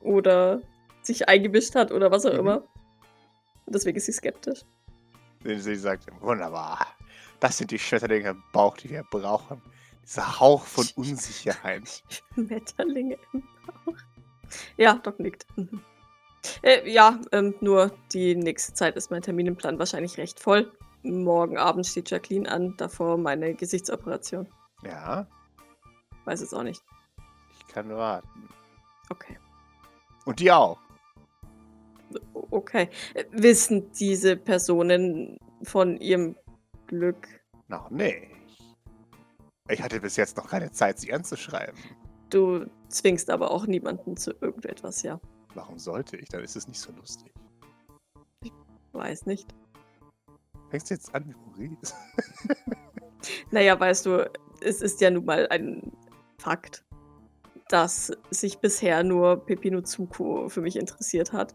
Oder 0.00 0.60
sich 1.02 1.28
eingemischt 1.28 1.74
hat 1.74 1.92
oder 1.92 2.10
was 2.10 2.24
auch 2.26 2.32
Mhm. 2.32 2.38
immer. 2.40 2.56
Und 3.66 3.74
deswegen 3.74 3.96
ist 3.98 4.06
sie 4.06 4.12
skeptisch. 4.12 4.62
Sie 5.44 5.76
sagt, 5.76 6.06
wunderbar. 6.20 6.86
Das 7.38 7.58
sind 7.58 7.70
die 7.70 7.78
Schmetterlinge 7.78 8.30
im 8.30 8.42
Bauch, 8.52 8.76
die 8.78 8.88
wir 8.90 9.04
brauchen. 9.04 9.60
Dieser 10.06 10.40
Hauch 10.40 10.64
von 10.64 10.86
Unsicherheit. 10.96 12.02
Schmetterlinge 12.34 13.18
im 13.32 13.42
Bauch. 13.66 13.96
Ja, 14.76 14.94
Doc 14.94 15.18
nickt. 15.18 15.46
Mhm. 15.56 15.82
Äh, 16.62 16.88
ja, 16.88 17.20
ähm, 17.32 17.54
nur 17.60 17.90
die 18.12 18.36
nächste 18.36 18.72
Zeit 18.72 18.94
ist 18.96 19.10
mein 19.10 19.22
Terminplan 19.22 19.78
wahrscheinlich 19.80 20.16
recht 20.16 20.38
voll. 20.38 20.72
Morgen 21.02 21.58
Abend 21.58 21.86
steht 21.86 22.10
Jacqueline 22.10 22.48
an, 22.50 22.74
davor 22.76 23.18
meine 23.18 23.54
Gesichtsoperation. 23.54 24.48
Ja, 24.84 25.26
Weiß 26.24 26.40
es 26.40 26.52
auch 26.52 26.64
nicht. 26.64 26.82
ich 27.58 27.66
kann 27.68 27.88
warten. 27.88 28.48
Okay. 29.10 29.38
Und 30.24 30.40
die 30.40 30.50
auch. 30.50 30.78
Okay. 32.50 32.88
Äh, 33.14 33.24
wissen 33.30 33.90
diese 33.92 34.36
Personen 34.36 35.38
von 35.62 35.96
ihrem 35.98 36.36
Glück? 36.88 37.28
Noch 37.68 37.90
nicht. 37.90 38.35
Ich 39.68 39.82
hatte 39.82 40.00
bis 40.00 40.16
jetzt 40.16 40.36
noch 40.36 40.48
keine 40.48 40.70
Zeit, 40.70 40.98
sie 40.98 41.12
anzuschreiben. 41.12 41.78
Du 42.30 42.66
zwingst 42.88 43.30
aber 43.30 43.50
auch 43.50 43.66
niemanden 43.66 44.16
zu 44.16 44.32
irgendetwas, 44.40 45.02
ja. 45.02 45.20
Warum 45.54 45.78
sollte 45.78 46.16
ich? 46.16 46.28
Dann 46.28 46.42
ist 46.42 46.56
es 46.56 46.68
nicht 46.68 46.80
so 46.80 46.92
lustig. 46.92 47.32
Weiß 48.92 49.26
nicht. 49.26 49.48
Fängst 50.70 50.90
du 50.90 50.94
jetzt 50.94 51.14
an 51.14 51.26
mit 51.26 51.36
Maurice? 51.36 51.94
Naja, 53.50 53.78
weißt 53.78 54.06
du, 54.06 54.30
es 54.60 54.82
ist 54.82 55.00
ja 55.00 55.10
nun 55.10 55.24
mal 55.24 55.48
ein 55.48 55.92
Fakt, 56.38 56.84
dass 57.68 58.12
sich 58.30 58.58
bisher 58.58 59.02
nur 59.02 59.44
Pepino 59.44 59.80
Zuko 59.80 60.48
für 60.48 60.60
mich 60.60 60.76
interessiert 60.76 61.32
hat. 61.32 61.54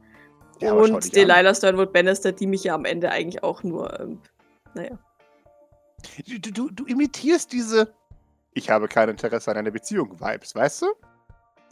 Ja, 0.59 0.73
und 0.73 1.15
Delilah 1.15 1.55
Sternwood 1.55 1.93
Bannister, 1.93 2.31
die 2.31 2.45
mich 2.45 2.65
ja 2.65 2.75
am 2.75 2.85
Ende 2.85 3.09
eigentlich 3.09 3.43
auch 3.43 3.63
nur, 3.63 3.99
ähm, 3.99 4.19
naja. 4.75 4.99
Du, 6.27 6.51
du, 6.51 6.69
du 6.69 6.85
imitierst 6.85 7.51
diese 7.51 7.93
Ich 8.53 8.69
habe 8.69 8.87
kein 8.87 9.09
Interesse 9.09 9.51
an 9.51 9.57
einer 9.57 9.71
Beziehung 9.71 10.19
Vibes, 10.19 10.53
weißt 10.55 10.81
du? 10.83 10.87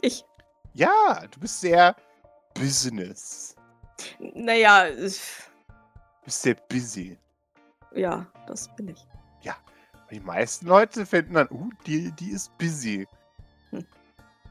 Ich. 0.00 0.24
Ja, 0.72 1.26
du 1.30 1.40
bist 1.40 1.60
sehr 1.60 1.94
Business. 2.54 3.54
Naja, 4.18 4.88
ich- 4.88 5.20
Du 6.20 6.24
bist 6.24 6.42
sehr 6.42 6.54
busy. 6.54 7.18
ja, 7.94 8.26
das 8.46 8.68
bin 8.76 8.88
ich. 8.88 9.06
Die 10.12 10.18
meisten 10.18 10.66
Leute 10.66 11.06
finden 11.06 11.34
dann, 11.34 11.46
uh, 11.52 11.70
die, 11.86 12.10
die 12.10 12.32
ist 12.32 12.50
busy. 12.58 13.06
Hm. 13.70 13.86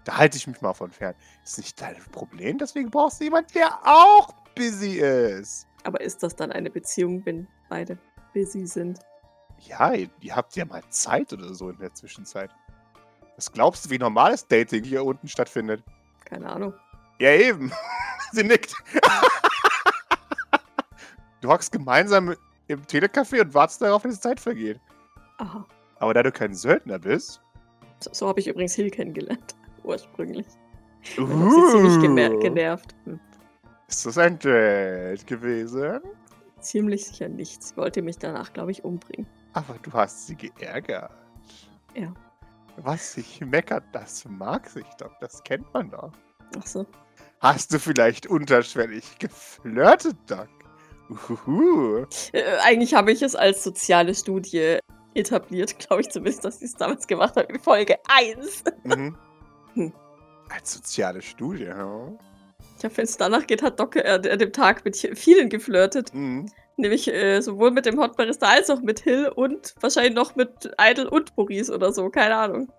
Da 0.05 0.15
halte 0.15 0.38
ich 0.38 0.48
mich 0.48 0.62
mal 0.62 0.74
von 0.74 0.89
fern. 0.89 1.13
Ist 1.43 1.57
nicht 1.57 1.81
dein 1.81 1.98
Problem, 2.13 2.57
deswegen 2.57 2.89
brauchst 2.89 3.19
du 3.19 3.25
jemanden, 3.25 3.51
der 3.53 3.77
auch 3.86 4.31
busy 4.55 5.00
ist. 5.00 5.67
Aber 5.83 6.00
ist 6.00 6.24
das 6.24 6.33
dann 6.38 6.53
eine 6.53 6.69
Beziehung, 6.69 7.25
wenn 7.25 7.45
beide 7.67 7.98
busy 8.33 8.65
sind? 8.65 9.00
Ja, 9.67 9.93
ihr, 9.93 10.35
habt 10.35 10.55
ja 10.55 10.65
mal 10.65 10.83
Zeit 10.89 11.33
oder 11.33 11.53
so 11.53 11.69
in 11.69 11.77
der 11.77 11.93
Zwischenzeit. 11.93 12.51
Was 13.35 13.51
glaubst 13.51 13.85
du, 13.85 13.89
wie 13.89 13.97
normales 13.97 14.47
Dating 14.47 14.83
hier 14.83 15.03
unten 15.03 15.27
stattfindet? 15.27 15.83
Keine 16.25 16.49
Ahnung. 16.49 16.73
Ja, 17.19 17.31
eben. 17.31 17.71
Sie 18.31 18.43
nickt. 18.43 18.73
du 21.41 21.49
hockst 21.49 21.71
gemeinsam 21.71 22.35
im 22.67 22.81
Telecafé 22.83 23.41
und 23.41 23.53
wartest 23.53 23.81
darauf, 23.81 24.03
dass 24.03 24.15
die 24.15 24.21
Zeit 24.21 24.39
vergeht. 24.39 24.79
Aha. 25.37 25.65
Aber 25.99 26.13
da 26.13 26.23
du 26.23 26.31
kein 26.31 26.53
Söldner 26.53 26.99
bist. 26.99 27.41
So, 27.99 28.11
so 28.13 28.27
habe 28.27 28.39
ich 28.39 28.47
übrigens 28.47 28.75
Hill 28.75 28.89
kennengelernt. 28.89 29.55
Ursprünglich. 29.83 30.47
Hab 31.17 31.27
sie 31.27 31.71
ziemlich 31.71 31.99
gemer 32.01 32.31
Uh, 32.31 32.39
genervt. 32.39 32.95
Hm. 33.05 33.19
ist 33.87 34.05
das 34.05 34.17
ein 34.17 34.37
Date 34.39 35.25
gewesen? 35.25 36.01
Ziemlich 36.59 37.05
sicher 37.05 37.29
nicht. 37.29 37.63
Sie 37.63 37.77
wollte 37.77 38.01
mich 38.01 38.17
danach, 38.17 38.51
glaube 38.53 38.71
ich, 38.71 38.83
umbringen. 38.83 39.27
Aber 39.53 39.75
du 39.82 39.91
hast 39.94 40.27
sie 40.27 40.36
geärgert. 40.36 41.12
Ja. 41.96 42.13
Was 42.77 43.13
sich 43.13 43.41
meckert, 43.41 43.84
das 43.91 44.25
mag 44.25 44.68
sich 44.70 44.86
doch. 44.98 45.12
Das 45.20 45.44
kennt 45.44 45.72
man 45.74 45.89
doch. 45.89 46.12
Ach 46.58 46.65
so. 46.65 46.86
Hast 47.41 47.74
du 47.74 47.79
vielleicht 47.79 48.27
unterschwellig 48.27 49.18
geflirtet, 49.20 50.18
Doc? 50.27 50.50
Uhuhu. 51.10 52.06
Äh, 52.34 52.58
eigentlich 52.62 52.94
habe 52.94 53.12
ich 53.12 53.22
es 53.22 53.36
als 53.36 53.63
soziale 53.63 54.13
Studie 54.13 54.77
etabliert, 55.15 55.79
glaube 55.79 56.01
ich 56.01 56.10
zumindest, 56.10 56.46
dass 56.46 56.58
ich 56.58 56.70
es 56.70 56.75
damals 56.75 57.08
gemacht 57.08 57.36
habe, 57.36 57.51
in 57.51 57.60
Folge 57.60 57.98
1. 58.08 58.63
Mhm. 58.84 59.18
Hm. 59.75 59.94
Als 60.50 60.74
soziale 60.74 61.22
Studie, 61.22 61.65
ja. 61.65 62.12
Ja, 62.82 62.89
wenn 62.96 63.06
es 63.06 63.18
danach 63.18 63.46
geht, 63.46 63.62
hat 63.62 63.79
Doc 63.79 63.96
äh, 63.96 64.01
an 64.01 64.39
dem 64.39 64.51
Tag 64.51 64.84
mit 64.84 64.98
vielen 64.98 65.48
geflirtet. 65.48 66.12
Mhm. 66.12 66.51
Nämlich 66.79 67.09
äh, 67.09 67.41
sowohl 67.41 67.71
mit 67.71 67.86
dem 67.86 68.00
Hot 68.00 68.15
Barista 68.15 68.48
als 68.48 68.69
auch 68.69 68.79
mit 68.79 69.01
Hill 69.01 69.27
und 69.36 69.75
wahrscheinlich 69.81 70.13
noch 70.13 70.38
mit 70.38 70.71
Idle 70.79 71.09
und 71.09 71.36
Maurice 71.36 71.74
oder 71.74 71.91
so. 71.91 72.09
Keine 72.09 72.38
Ahnung. 72.38 72.71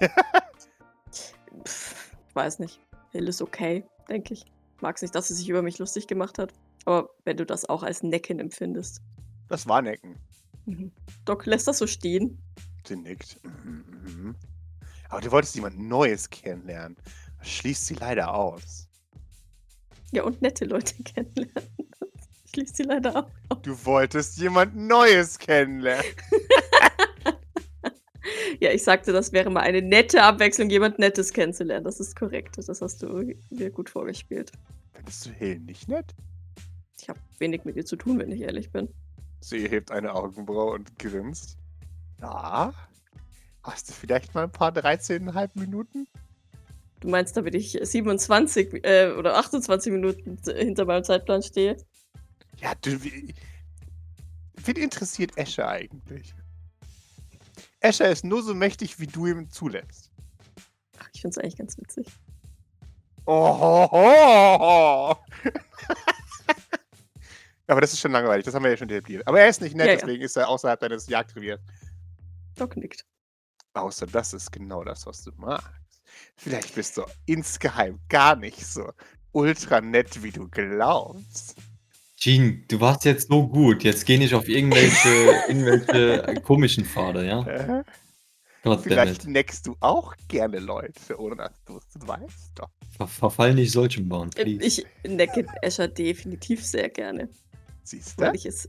Pff, 1.64 2.12
weiß 2.34 2.60
nicht. 2.60 2.80
Hill 3.10 3.26
ist 3.26 3.42
okay, 3.42 3.84
denke 4.08 4.34
ich. 4.34 4.44
Mag's 4.80 5.02
nicht, 5.02 5.12
dass 5.12 5.26
sie 5.26 5.34
sich 5.34 5.48
über 5.48 5.62
mich 5.62 5.78
lustig 5.78 6.06
gemacht 6.06 6.38
hat. 6.38 6.52
Aber 6.84 7.10
wenn 7.24 7.36
du 7.36 7.44
das 7.44 7.68
auch 7.68 7.82
als 7.82 8.04
Necken 8.04 8.38
empfindest. 8.38 9.02
Das 9.48 9.66
war 9.66 9.82
Necken. 9.82 10.16
Mhm. 10.66 10.92
Doc 11.24 11.44
lässt 11.46 11.66
das 11.66 11.78
so 11.78 11.88
stehen. 11.88 12.38
Sie 12.86 12.94
nickt. 12.94 13.40
Mhm, 13.42 13.84
mhm. 14.04 14.36
Aber 15.08 15.20
du 15.20 15.32
wolltest 15.32 15.56
jemand 15.56 15.80
Neues 15.80 16.30
kennenlernen. 16.30 16.96
Das 17.40 17.48
schließt 17.48 17.86
sie 17.86 17.94
leider 17.94 18.32
aus. 18.32 18.86
Ja, 20.12 20.22
und 20.22 20.40
nette 20.42 20.64
Leute 20.64 21.02
kennenlernen. 21.02 21.88
Schließt 22.52 22.76
sie 22.76 22.82
leider 22.84 23.14
ab. 23.14 23.30
Du 23.62 23.76
wolltest 23.84 24.38
jemand 24.38 24.76
Neues 24.76 25.38
kennenlernen. 25.38 26.04
Ja, 28.60 28.72
ich 28.72 28.82
sagte, 28.82 29.12
das 29.12 29.32
wäre 29.32 29.50
mal 29.50 29.60
eine 29.60 29.82
nette 29.82 30.22
Abwechslung, 30.22 30.68
jemand 30.68 30.98
Nettes 30.98 31.32
kennenzulernen. 31.32 31.84
Das 31.84 32.00
ist 32.00 32.16
korrekt. 32.16 32.58
Das 32.58 32.68
hast 32.80 33.02
du 33.02 33.34
mir 33.50 33.70
gut 33.70 33.88
vorgespielt. 33.88 34.50
Findest 34.92 35.26
du 35.26 35.30
Hill 35.30 35.60
nicht 35.60 35.88
nett? 35.88 36.14
Ich 37.00 37.08
habe 37.08 37.20
wenig 37.38 37.64
mit 37.64 37.76
ihr 37.76 37.86
zu 37.86 37.96
tun, 37.96 38.18
wenn 38.18 38.32
ich 38.32 38.40
ehrlich 38.40 38.72
bin. 38.72 38.88
Sie 39.40 39.68
hebt 39.68 39.92
eine 39.92 40.14
Augenbraue 40.14 40.72
und 40.72 40.98
grinst. 40.98 41.56
Ja? 42.20 42.74
Hast 43.62 43.88
du 43.88 43.92
vielleicht 43.92 44.34
mal 44.34 44.44
ein 44.44 44.50
paar 44.52 44.72
13,5 44.72 45.50
Minuten? 45.54 46.08
Du 47.00 47.08
meinst, 47.08 47.36
damit 47.36 47.54
ich 47.54 47.78
27 47.80 48.84
äh, 48.84 49.12
oder 49.16 49.36
28 49.36 49.92
Minuten 49.92 50.38
hinter 50.44 50.84
meinem 50.84 51.04
Zeitplan 51.04 51.42
stehe? 51.42 51.76
Ja, 52.60 52.74
du. 52.82 52.98
Wen 53.00 54.76
interessiert 54.76 55.36
Escher 55.36 55.68
eigentlich? 55.68 56.34
Escher 57.80 58.10
ist 58.10 58.24
nur 58.24 58.42
so 58.42 58.54
mächtig, 58.54 58.98
wie 58.98 59.06
du 59.06 59.26
ihm 59.26 59.48
zulässt. 59.50 60.10
Ach, 60.98 61.08
ich 61.12 61.20
finde 61.20 61.38
es 61.38 61.38
eigentlich 61.38 61.56
ganz 61.56 61.78
witzig. 61.78 62.06
Oh, 63.26 65.14
Aber 67.66 67.82
das 67.82 67.92
ist 67.92 68.00
schon 68.00 68.12
langweilig, 68.12 68.46
das 68.46 68.54
haben 68.54 68.62
wir 68.64 68.70
ja 68.70 68.76
schon 68.78 68.88
etabliert. 68.88 69.26
Aber 69.26 69.40
er 69.40 69.48
ist 69.48 69.60
nicht 69.60 69.76
nett, 69.76 69.86
Ja, 69.86 69.92
ja. 69.92 69.98
deswegen 70.00 70.22
ist 70.22 70.36
er 70.36 70.48
außerhalb 70.48 70.80
deines 70.80 71.06
Jagdreviers. 71.06 71.60
Doc 72.54 72.76
nickt. 72.76 73.04
Außer 73.74 74.06
das 74.06 74.32
ist 74.32 74.50
genau 74.50 74.82
das, 74.82 75.04
was 75.06 75.22
du 75.22 75.30
magst. 75.36 75.68
Vielleicht 76.36 76.74
bist 76.74 76.96
du 76.96 77.04
insgeheim 77.26 78.00
gar 78.08 78.34
nicht 78.34 78.64
so 78.66 78.90
ultra 79.32 79.80
nett, 79.82 80.22
wie 80.22 80.32
du 80.32 80.48
glaubst. 80.48 81.54
Jean, 82.18 82.64
du 82.66 82.80
warst 82.80 83.04
jetzt 83.04 83.28
so 83.28 83.46
gut. 83.46 83.84
Jetzt 83.84 84.04
geh 84.04 84.18
nicht 84.18 84.34
auf 84.34 84.48
irgendwelche, 84.48 85.08
irgendwelche 85.48 86.40
komischen 86.42 86.84
Pfade, 86.84 87.24
ja? 87.24 87.46
Äh, 87.46 87.84
Gott 88.64 88.80
vielleicht 88.82 89.26
neckst 89.28 89.66
du 89.68 89.76
auch 89.78 90.14
gerne 90.26 90.58
Leute, 90.58 91.16
ohne 91.16 91.36
dass 91.36 91.52
du 91.64 91.78
es 91.78 92.08
weißt. 92.08 92.52
Doch. 92.56 92.68
Ver 92.96 93.06
verfall 93.06 93.54
nicht 93.54 93.70
solchen 93.70 94.08
Bahn, 94.08 94.30
Äh, 94.34 94.42
please. 94.42 94.64
Ich 94.64 94.86
necke 95.08 95.46
Escher 95.62 95.86
definitiv 95.86 96.66
sehr 96.66 96.88
gerne, 96.88 97.28
Siehst 97.84 98.18
weil 98.18 98.32
du? 98.32 98.36
ich 98.36 98.46
es 98.46 98.68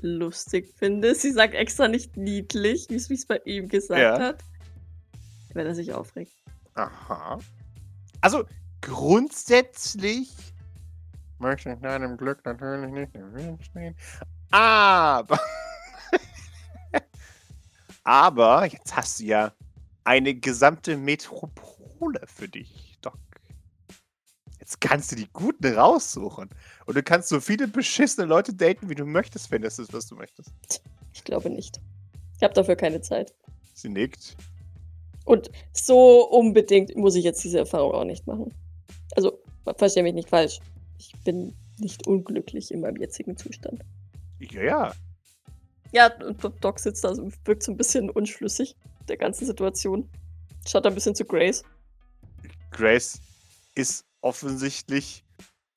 lustig 0.00 0.74
finde. 0.76 1.14
Sie 1.14 1.30
sagt 1.30 1.54
extra 1.54 1.86
nicht 1.86 2.16
niedlich, 2.16 2.86
wie 2.88 2.96
es 2.96 3.26
bei 3.26 3.40
ihm 3.44 3.68
gesagt 3.68 4.00
Ja. 4.00 4.18
hat. 4.18 4.42
Wenn 5.54 5.66
er 5.66 5.74
sich 5.76 5.92
aufregt. 5.92 6.32
Aha. 6.74 7.38
Also 8.20 8.44
grundsätzlich 8.80 10.30
möchte 11.40 11.72
ich 11.72 11.80
deinem 11.80 12.16
Glück 12.16 12.44
natürlich 12.44 12.90
nicht 12.90 13.14
im 13.14 13.34
Weg 13.34 13.64
stehen. 13.64 13.96
Aber. 14.50 15.38
Aber 18.04 18.66
jetzt 18.66 18.94
hast 18.94 19.20
du 19.20 19.24
ja 19.24 19.52
eine 20.04 20.34
gesamte 20.34 20.96
Metropole 20.96 22.20
für 22.26 22.48
dich, 22.48 22.98
Doc. 23.02 23.18
Jetzt 24.58 24.80
kannst 24.80 25.12
du 25.12 25.16
die 25.16 25.28
Guten 25.32 25.74
raussuchen. 25.74 26.48
Und 26.86 26.96
du 26.96 27.02
kannst 27.02 27.28
so 27.28 27.40
viele 27.40 27.68
beschissene 27.68 28.26
Leute 28.26 28.54
daten, 28.54 28.88
wie 28.88 28.94
du 28.94 29.04
möchtest, 29.04 29.50
wenn 29.50 29.62
das 29.62 29.78
ist, 29.78 29.92
was 29.92 30.06
du 30.06 30.16
möchtest. 30.16 30.52
Ich 31.12 31.24
glaube 31.24 31.50
nicht. 31.50 31.80
Ich 32.36 32.42
habe 32.42 32.54
dafür 32.54 32.76
keine 32.76 33.00
Zeit. 33.00 33.34
Sie 33.74 33.88
nickt. 33.88 34.36
Und 35.24 35.50
so 35.72 36.28
unbedingt 36.30 36.96
muss 36.96 37.14
ich 37.14 37.24
jetzt 37.24 37.44
diese 37.44 37.58
Erfahrung 37.58 37.92
auch 37.92 38.04
nicht 38.04 38.26
machen. 38.26 38.52
Also, 39.14 39.38
verstehe 39.76 40.02
mich 40.02 40.14
nicht 40.14 40.28
falsch. 40.28 40.58
Ich 41.00 41.12
bin 41.24 41.56
nicht 41.78 42.06
unglücklich 42.06 42.70
in 42.70 42.82
meinem 42.82 42.96
jetzigen 42.96 43.34
Zustand. 43.34 43.82
Ja, 44.38 44.62
ja. 44.62 44.94
Ja, 45.92 46.14
und 46.22 46.44
Doc 46.62 46.78
sitzt 46.78 47.02
da, 47.04 47.08
und 47.08 47.34
wirkt 47.46 47.62
so 47.62 47.72
ein 47.72 47.78
bisschen 47.78 48.10
unschlüssig 48.10 48.76
der 49.08 49.16
ganzen 49.16 49.46
Situation. 49.46 50.10
Schaut 50.68 50.86
ein 50.86 50.94
bisschen 50.94 51.14
zu 51.14 51.24
Grace. 51.24 51.64
Grace 52.70 53.18
ist 53.74 54.04
offensichtlich 54.20 55.24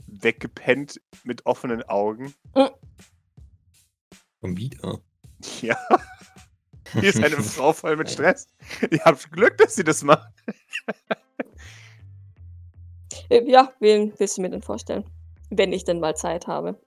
weggepennt 0.07 0.99
mit 1.23 1.45
offenen 1.45 1.83
Augen. 1.83 2.33
Schon 4.41 4.57
wieder. 4.57 4.99
Ja. 5.61 5.77
Hier 6.93 7.09
ist 7.09 7.21
eine 7.21 7.35
Frau 7.43 7.73
voll 7.73 7.97
mit 7.97 8.09
Stress. 8.09 8.47
Ihr 8.89 9.03
habt 9.03 9.29
Glück, 9.29 9.57
dass 9.57 9.75
sie 9.75 9.83
das 9.83 10.03
macht. 10.03 10.31
Äh, 13.29 13.49
ja, 13.49 13.71
wen 13.79 14.13
willst 14.17 14.37
du 14.37 14.41
mir 14.41 14.49
denn 14.49 14.61
vorstellen? 14.61 15.05
Wenn 15.49 15.73
ich 15.73 15.83
denn 15.83 15.99
mal 15.99 16.15
Zeit 16.15 16.47
habe. 16.47 16.79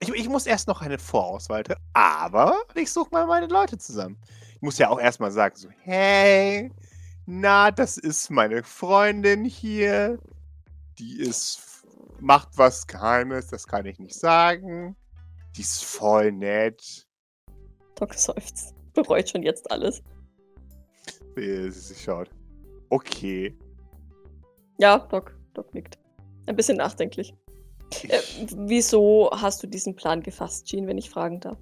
Ich, 0.00 0.08
ich 0.10 0.28
muss 0.28 0.46
erst 0.46 0.68
noch 0.68 0.80
eine 0.80 0.98
Vorauswahl 0.98 1.64
aber 1.92 2.54
ich 2.74 2.92
suche 2.92 3.10
mal 3.10 3.26
meine 3.26 3.46
Leute 3.46 3.78
zusammen. 3.78 4.16
Ich 4.54 4.62
muss 4.62 4.78
ja 4.78 4.88
auch 4.90 5.00
erstmal 5.00 5.30
sagen, 5.30 5.56
so, 5.56 5.68
hey, 5.82 6.70
na, 7.26 7.70
das 7.70 7.96
ist 7.98 8.30
meine 8.30 8.62
Freundin 8.62 9.44
hier. 9.44 10.18
Die 10.98 11.20
ist, 11.20 11.84
macht 12.20 12.48
was 12.56 12.86
Geheimes, 12.86 13.48
das 13.48 13.66
kann 13.66 13.86
ich 13.86 13.98
nicht 13.98 14.14
sagen. 14.14 14.96
Die 15.56 15.60
ist 15.60 15.84
voll 15.84 16.32
nett. 16.32 17.06
Doc 17.96 18.14
seufzt. 18.14 18.74
Bereut 18.94 19.28
schon 19.28 19.42
jetzt 19.42 19.70
alles. 19.70 20.02
Wie 21.34 21.70
sie 21.70 21.94
schaut. 21.94 22.30
Okay. 22.90 23.56
Ja, 24.78 24.98
Doc. 24.98 25.37
Doc 25.58 25.74
nickt. 25.74 25.98
Ein 26.46 26.56
bisschen 26.56 26.76
nachdenklich. 26.76 27.34
Äh, 28.04 28.20
wieso 28.56 29.30
hast 29.32 29.62
du 29.62 29.66
diesen 29.66 29.96
Plan 29.96 30.22
gefasst, 30.22 30.66
Jean, 30.66 30.86
wenn 30.86 30.98
ich 30.98 31.10
fragen 31.10 31.40
darf? 31.40 31.58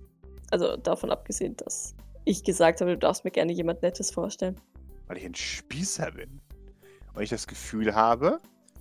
Also 0.50 0.76
davon 0.76 1.10
abgesehen, 1.10 1.56
dass 1.56 1.94
ich 2.24 2.44
gesagt 2.44 2.80
habe, 2.80 2.92
du 2.92 2.98
darfst 2.98 3.24
mir 3.24 3.30
gerne 3.30 3.52
jemand 3.52 3.82
Nettes 3.82 4.10
vorstellen. 4.10 4.60
weil 5.06 5.16
ich 5.16 5.24
ein 5.24 5.34
Spießer 5.34 6.10
bin. 6.12 6.40
Und 7.14 7.22
ich 7.22 7.30
das 7.30 7.46
Gefühl 7.46 7.94
habe, 7.94 8.40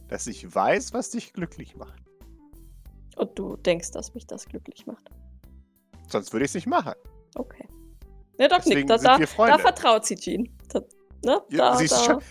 dass 0.10 0.28
ich 0.28 0.54
weiß, 0.54 0.94
was 0.94 1.12
dich 1.12 1.32
glücklich 1.32 1.76
macht. 1.76 2.04
Und 3.16 3.40
du 3.40 3.56
denkst, 3.56 3.92
dass 3.92 4.14
mich 4.14 4.28
das 4.28 4.46
glücklich 4.46 4.86
macht. 4.86 5.10
Sonst 6.10 6.34
würde 6.34 6.46
ich 6.46 6.52
es 6.52 6.56
nicht 6.56 6.68
machen. 6.68 6.94
Okay. 7.36 7.66
Ja, 8.38 8.50
Doc 8.50 8.60
Deswegen 8.60 8.88
nickt. 8.88 8.90
Da, 8.90 8.98
da, 8.98 9.18
da 9.18 9.58
vertraut 9.58 10.06
sie 10.06 10.16
Jean. 10.16 10.50
Da, 10.70 10.82
ne? 11.24 11.42
Ja, 11.50 11.78
da, 11.78 11.84
da. 11.84 12.04
schon, 12.04 12.22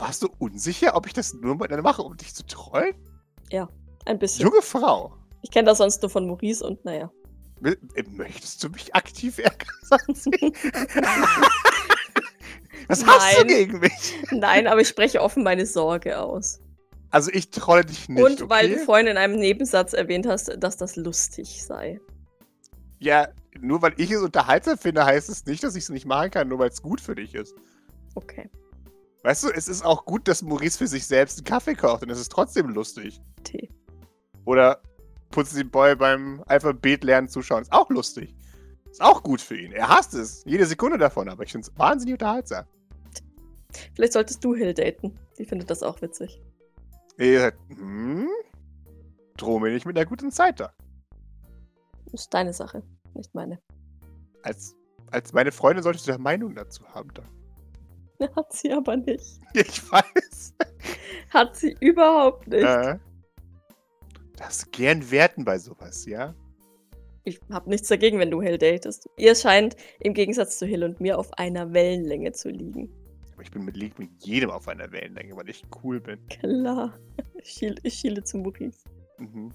warst 0.00 0.22
du 0.22 0.28
unsicher, 0.38 0.96
ob 0.96 1.06
ich 1.06 1.12
das 1.12 1.34
nur 1.34 1.62
einer 1.64 1.82
mache, 1.82 2.02
um 2.02 2.16
dich 2.16 2.34
zu 2.34 2.44
trollen? 2.46 2.94
Ein 4.06 4.18
bisschen. 4.18 4.46
Junge 4.46 4.62
Frau, 4.62 5.12
Ich 5.42 5.50
kenne 5.50 5.66
das 5.66 5.78
sonst 5.78 6.02
nur 6.02 6.10
von 6.10 6.26
Maurice 6.26 6.66
und 6.66 6.84
naja. 6.84 7.10
äh, 7.62 7.76
möchtest 8.10 8.64
du 8.64 8.70
mich 8.70 8.94
aktiv 8.94 9.38
ärgern? 9.38 9.68
Was 12.88 13.06
hast 13.06 13.38
du 13.38 13.44
Nein. 13.44 13.48
gegen 13.48 13.78
mich? 13.78 14.16
Nein, 14.30 14.66
aber 14.66 14.80
ich 14.80 14.88
spreche 14.88 15.20
offen 15.20 15.44
meine 15.44 15.66
Sorge 15.66 16.18
aus. 16.18 16.60
Also 17.10 17.30
ich 17.32 17.50
trolle 17.50 17.84
dich 17.84 18.08
nicht, 18.08 18.22
und 18.22 18.48
weil 18.48 18.68
du 18.68 18.76
okay? 18.76 18.84
vorhin 18.84 19.06
in 19.06 19.16
einem 19.16 19.36
Nebensatz 19.38 19.92
erwähnt 19.92 20.26
hast, 20.26 20.50
dass 20.58 20.76
das 20.76 20.96
lustig 20.96 21.62
sei. 21.62 22.00
Ja, 22.98 23.28
nur 23.60 23.82
weil 23.82 23.94
ich 23.96 24.10
es 24.10 24.22
unterhaltsam 24.22 24.78
finde, 24.78 25.04
heißt 25.04 25.28
es 25.28 25.44
nicht, 25.46 25.62
dass 25.62 25.76
ich 25.76 25.84
es 25.84 25.90
nicht 25.90 26.06
machen 26.06 26.30
kann, 26.30 26.48
nur 26.48 26.58
weil 26.58 26.70
es 26.70 26.82
gut 26.82 27.00
für 27.00 27.14
dich 27.14 27.34
ist. 27.34 27.54
Okay. 28.14 28.48
Weißt 29.22 29.44
du, 29.44 29.48
es 29.50 29.68
ist 29.68 29.84
auch 29.84 30.04
gut, 30.06 30.26
dass 30.28 30.42
Maurice 30.42 30.78
für 30.78 30.86
sich 30.86 31.06
selbst 31.06 31.38
einen 31.38 31.44
Kaffee 31.44 31.74
kocht 31.74 32.02
und 32.02 32.10
es 32.10 32.20
ist 32.20 32.32
trotzdem 32.32 32.68
lustig. 32.70 33.20
Tee. 33.44 33.68
Oder 34.46 34.80
putzen 35.30 35.58
den 35.58 35.70
Boy 35.70 35.94
beim 35.94 36.42
Alphabet 36.46 37.04
lernen 37.04 37.28
zuschauen. 37.28 37.62
Ist 37.62 37.72
auch 37.72 37.90
lustig. 37.90 38.34
Ist 38.90 39.02
auch 39.02 39.22
gut 39.22 39.40
für 39.40 39.56
ihn. 39.56 39.72
Er 39.72 39.88
hasst 39.88 40.14
es. 40.14 40.42
Jede 40.46 40.66
Sekunde 40.66 40.98
davon, 40.98 41.28
aber 41.28 41.44
ich 41.44 41.52
finde 41.52 41.68
es 41.68 41.78
wahnsinnig 41.78 42.14
unterhaltsam. 42.14 42.64
Vielleicht 43.94 44.14
solltest 44.14 44.42
du 44.44 44.54
Hill 44.54 44.74
daten. 44.74 45.18
Die 45.38 45.44
findet 45.44 45.70
das 45.70 45.82
auch 45.82 46.00
witzig. 46.02 46.42
Ihr 47.18 47.40
sagt, 47.40 47.58
hm? 47.68 48.28
Droh 49.36 49.60
mir 49.60 49.70
nicht 49.70 49.86
mit 49.86 49.96
einer 49.96 50.06
guten 50.06 50.32
Zeit 50.32 50.60
da. 50.60 50.72
Ist 52.12 52.32
deine 52.34 52.52
Sache, 52.52 52.82
nicht 53.14 53.34
meine. 53.34 53.60
Als, 54.42 54.74
als 55.10 55.32
meine 55.32 55.52
Freundin 55.52 55.82
solltest 55.82 56.08
du 56.08 56.12
eine 56.12 56.22
Meinung 56.22 56.54
dazu 56.54 56.84
haben. 56.88 57.12
Da. 57.14 57.22
Hat 58.36 58.52
sie 58.52 58.72
aber 58.72 58.96
nicht. 58.96 59.40
Ich 59.54 59.90
weiß. 59.90 60.54
Hat 61.30 61.56
sie 61.56 61.76
überhaupt 61.80 62.48
nicht. 62.48 62.64
Äh, 62.64 62.98
das 64.36 64.70
gern 64.70 65.10
werten 65.10 65.44
bei 65.44 65.58
sowas, 65.58 66.06
ja? 66.06 66.34
Ich 67.24 67.40
habe 67.50 67.68
nichts 67.68 67.88
dagegen, 67.88 68.18
wenn 68.18 68.30
du 68.30 68.40
Hill 68.40 68.58
datest. 68.58 69.08
Ihr 69.16 69.34
scheint 69.34 69.76
im 70.00 70.14
Gegensatz 70.14 70.58
zu 70.58 70.66
Hill 70.66 70.84
und 70.84 71.00
mir 71.00 71.18
auf 71.18 71.32
einer 71.34 71.72
Wellenlänge 71.72 72.32
zu 72.32 72.48
liegen. 72.48 72.90
Aber 73.34 73.42
ich 73.42 73.50
bin 73.50 73.64
mit, 73.64 73.76
lieg 73.76 73.98
mit 73.98 74.10
jedem 74.24 74.50
auf 74.50 74.68
einer 74.68 74.90
Wellenlänge, 74.90 75.36
weil 75.36 75.48
ich 75.48 75.62
cool 75.82 76.00
bin. 76.00 76.18
Klar. 76.28 76.98
Ich 77.42 77.52
schiele, 77.52 77.76
ich 77.84 77.94
schiele 77.94 78.22
zu 78.22 78.36
Maurice. 78.36 78.84
Mhm. 79.16 79.50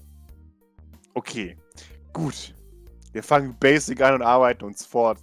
Okay, 1.14 1.56
gut. 2.12 2.52
Wir 3.12 3.22
fangen 3.22 3.56
basic 3.60 4.00
an 4.00 4.14
und 4.14 4.22
arbeiten 4.22 4.64
uns 4.64 4.84
fort. 4.84 5.20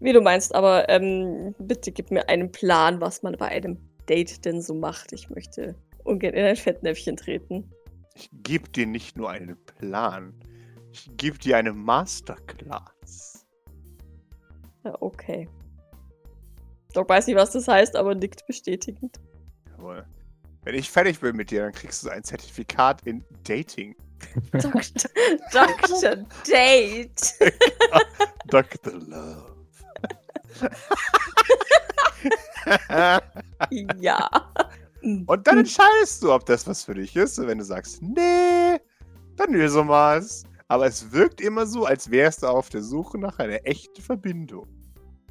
Wie 0.00 0.12
du 0.12 0.20
meinst, 0.20 0.54
aber 0.54 0.88
ähm, 0.88 1.54
bitte 1.58 1.92
gib 1.92 2.10
mir 2.10 2.28
einen 2.28 2.50
Plan, 2.52 3.00
was 3.00 3.22
man 3.22 3.36
bei 3.36 3.48
einem 3.48 3.78
Date 4.08 4.44
denn 4.44 4.60
so 4.60 4.74
macht. 4.74 5.12
Ich 5.12 5.30
möchte 5.30 5.74
ungern 6.04 6.34
in 6.34 6.44
ein 6.44 6.56
Fettnäpfchen 6.56 7.16
treten. 7.16 7.70
Ich 8.14 8.28
gebe 8.32 8.68
dir 8.68 8.86
nicht 8.86 9.16
nur 9.16 9.30
einen 9.30 9.56
Plan. 9.64 10.34
Ich 10.92 11.10
gebe 11.16 11.38
dir 11.38 11.56
eine 11.56 11.72
Masterclass. 11.72 13.46
Ja, 14.84 14.94
okay. 15.00 15.48
Doc 16.92 17.08
weiß 17.08 17.26
nicht, 17.26 17.36
was 17.36 17.52
das 17.52 17.68
heißt, 17.68 17.96
aber 17.96 18.14
nickt 18.14 18.46
bestätigend. 18.46 19.18
Jawohl. 19.70 20.04
Wenn 20.64 20.74
ich 20.74 20.90
fertig 20.90 21.20
bin 21.20 21.34
mit 21.36 21.50
dir, 21.50 21.62
dann 21.62 21.72
kriegst 21.72 22.04
du 22.04 22.10
ein 22.10 22.22
Zertifikat 22.22 23.02
in 23.06 23.24
Dating. 23.44 23.96
Dr. 24.52 24.72
Dr. 25.52 26.16
Date. 26.46 27.34
Dr. 28.46 28.92
Love. 28.92 29.51
Ja. 33.98 34.28
Und 35.26 35.46
dann 35.46 35.58
entscheidest 35.58 36.22
du, 36.22 36.32
ob 36.32 36.46
das 36.46 36.66
was 36.66 36.84
für 36.84 36.94
dich 36.94 37.16
ist. 37.16 37.38
Und 37.38 37.48
wenn 37.48 37.58
du 37.58 37.64
sagst, 37.64 38.00
nee, 38.02 38.78
dann 39.36 39.52
will 39.52 39.68
so 39.68 39.86
was. 39.88 40.44
Aber 40.68 40.86
es 40.86 41.12
wirkt 41.12 41.40
immer 41.40 41.66
so, 41.66 41.84
als 41.84 42.10
wärst 42.10 42.42
du 42.42 42.46
auf 42.46 42.68
der 42.68 42.82
Suche 42.82 43.18
nach 43.18 43.38
einer 43.38 43.66
echten 43.66 44.00
Verbindung. 44.00 44.66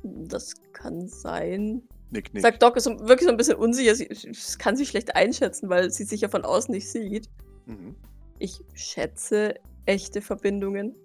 Das 0.03 0.53
kann 0.73 1.07
sein. 1.07 1.81
Nick, 2.11 2.33
nick. 2.33 2.43
Sagt 2.43 2.61
Doc 2.61 2.75
ist 2.75 2.85
wirklich 2.85 3.23
so 3.23 3.29
ein 3.29 3.37
bisschen 3.37 3.55
unsicher. 3.55 3.95
Sie 3.95 4.07
sie 4.11 4.57
kann 4.57 4.75
sich 4.75 4.89
schlecht 4.89 5.15
einschätzen, 5.15 5.69
weil 5.69 5.91
sie 5.91 6.03
sich 6.03 6.21
ja 6.21 6.27
von 6.27 6.43
außen 6.43 6.73
nicht 6.73 6.89
sieht. 6.89 7.29
Mhm. 7.65 7.95
Ich 8.39 8.59
schätze 8.73 9.55
echte 9.85 10.21
Verbindungen. 10.21 10.95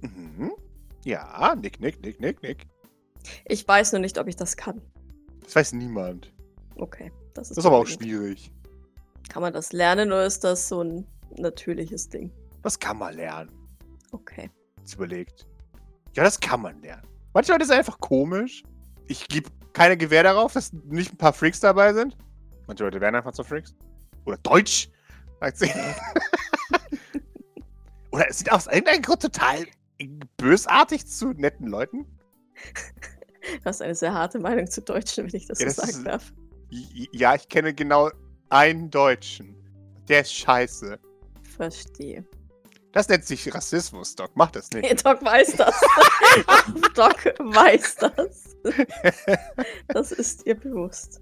Mhm. 0.00 0.52
Ja, 1.04 1.56
nick, 1.60 1.80
nick, 1.80 2.00
nick, 2.02 2.20
nick, 2.20 2.42
nick. 2.42 2.66
Ich 3.44 3.66
weiß 3.66 3.92
nur 3.92 4.00
nicht, 4.00 4.18
ob 4.18 4.28
ich 4.28 4.36
das 4.36 4.56
kann. 4.56 4.80
Das 5.42 5.56
weiß 5.56 5.72
niemand. 5.72 6.32
Okay, 6.76 7.12
das 7.34 7.50
ist, 7.50 7.56
Das 7.56 7.64
ist 7.64 7.66
aber 7.66 7.78
auch 7.78 7.86
schwierig. 7.86 8.52
Kann 9.28 9.42
man 9.42 9.52
das 9.52 9.72
lernen 9.72 10.12
oder 10.12 10.26
ist 10.26 10.44
das 10.44 10.68
so 10.68 10.82
ein 10.82 11.06
natürliches 11.38 12.08
Ding. 12.08 12.32
Das 12.62 12.78
kann 12.78 12.98
man 12.98 13.14
lernen. 13.14 13.50
Okay. 14.12 14.50
Jetzt 14.78 14.94
überlegt. 14.94 15.46
Ja, 16.14 16.22
das 16.22 16.38
kann 16.40 16.62
man 16.62 16.80
lernen. 16.80 17.06
Manche 17.34 17.52
Leute 17.52 17.66
sind 17.66 17.76
einfach 17.76 17.98
komisch. 17.98 18.62
Ich 19.08 19.28
gebe 19.28 19.50
keine 19.72 19.96
Gewähr 19.96 20.22
darauf, 20.22 20.52
dass 20.52 20.72
nicht 20.72 21.12
ein 21.12 21.18
paar 21.18 21.32
Freaks 21.32 21.60
dabei 21.60 21.92
sind. 21.92 22.16
Manche 22.66 22.84
Leute 22.84 23.00
werden 23.00 23.14
einfach 23.14 23.32
zu 23.32 23.44
Freaks. 23.44 23.74
Oder 24.24 24.38
Deutsch. 24.38 24.88
sagt 25.40 25.58
sie. 25.58 25.70
Oder 28.10 28.30
es 28.30 28.38
sieht 28.38 28.50
aus 28.50 28.66
irgendeinem 28.66 29.02
Grund 29.02 29.22
total 29.22 29.66
bösartig 30.38 31.06
zu 31.06 31.32
netten 31.32 31.66
Leuten. 31.66 32.06
Du 33.62 33.64
hast 33.64 33.82
eine 33.82 33.94
sehr 33.94 34.12
harte 34.14 34.38
Meinung 34.38 34.68
zu 34.68 34.82
Deutschen, 34.82 35.26
wenn 35.26 35.34
ich 35.34 35.46
das 35.46 35.60
Ja, 35.60 35.70
so 35.70 35.80
das 35.82 35.90
sagen 35.92 35.98
ist- 35.98 36.06
darf. 36.06 36.32
Ja, 37.12 37.34
ich 37.34 37.48
kenne 37.48 37.72
genau 37.74 38.10
einen 38.48 38.90
Deutschen. 38.90 39.54
Der 40.08 40.22
ist 40.22 40.32
scheiße. 40.34 40.98
Verstehe. 41.56 42.24
Das 42.92 43.08
nennt 43.08 43.24
sich 43.24 43.52
Rassismus, 43.54 44.14
Doc. 44.16 44.30
Mach 44.34 44.50
das 44.50 44.70
nicht. 44.72 44.82
Nee, 44.82 44.94
Doc 45.04 45.22
weiß 45.24 45.56
das. 45.56 45.80
Doc 46.94 47.24
weiß 47.38 47.96
das. 47.96 48.56
Das 49.88 50.12
ist 50.12 50.46
ihr 50.46 50.54
bewusst. 50.58 51.20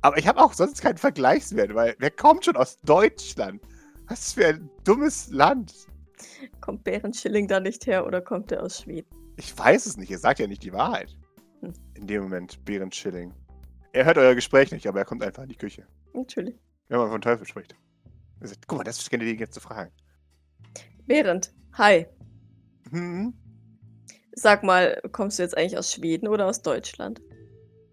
Aber 0.00 0.18
ich 0.18 0.26
habe 0.26 0.40
auch 0.42 0.52
sonst 0.52 0.82
keinen 0.82 0.98
Vergleichswert, 0.98 1.74
weil 1.74 1.94
wer 1.98 2.10
kommt 2.10 2.44
schon 2.44 2.56
aus 2.56 2.78
Deutschland? 2.82 3.62
Was 4.08 4.32
für 4.34 4.46
ein 4.46 4.70
dummes 4.84 5.28
Land. 5.30 5.72
Kommt 6.60 6.84
Bärenschilling 6.84 7.48
da 7.48 7.60
nicht 7.60 7.86
her 7.86 8.06
oder 8.06 8.20
kommt 8.20 8.50
er 8.52 8.62
aus 8.62 8.80
Schweden? 8.82 9.08
Ich 9.36 9.56
weiß 9.56 9.86
es 9.86 9.96
nicht. 9.96 10.10
Ihr 10.10 10.18
sagt 10.18 10.40
ja 10.40 10.46
nicht 10.46 10.62
die 10.62 10.72
Wahrheit. 10.72 11.16
Hm. 11.66 11.72
In 11.94 12.06
dem 12.06 12.22
Moment, 12.22 12.64
Behrend 12.64 12.94
Schilling. 12.94 13.32
Er 13.92 14.04
hört 14.04 14.18
euer 14.18 14.34
Gespräch 14.34 14.72
nicht, 14.72 14.86
aber 14.86 14.98
er 14.98 15.04
kommt 15.04 15.22
einfach 15.22 15.42
in 15.44 15.48
die 15.48 15.56
Küche. 15.56 15.86
Natürlich. 16.12 16.58
Wenn 16.88 16.98
man 16.98 17.10
von 17.10 17.20
Teufel 17.20 17.46
spricht. 17.46 17.74
Er 18.40 18.48
sagt, 18.48 18.66
guck 18.66 18.78
mal, 18.78 18.84
das 18.84 19.08
kenne 19.08 19.24
ich 19.24 19.38
jetzt 19.38 19.54
zu 19.54 19.60
fragen. 19.60 19.92
Während. 21.06 21.52
Hi. 21.74 22.06
Hm? 22.90 23.32
Sag 24.32 24.64
mal, 24.64 25.00
kommst 25.12 25.38
du 25.38 25.42
jetzt 25.44 25.56
eigentlich 25.56 25.78
aus 25.78 25.92
Schweden 25.92 26.26
oder 26.28 26.46
aus 26.46 26.60
Deutschland? 26.62 27.22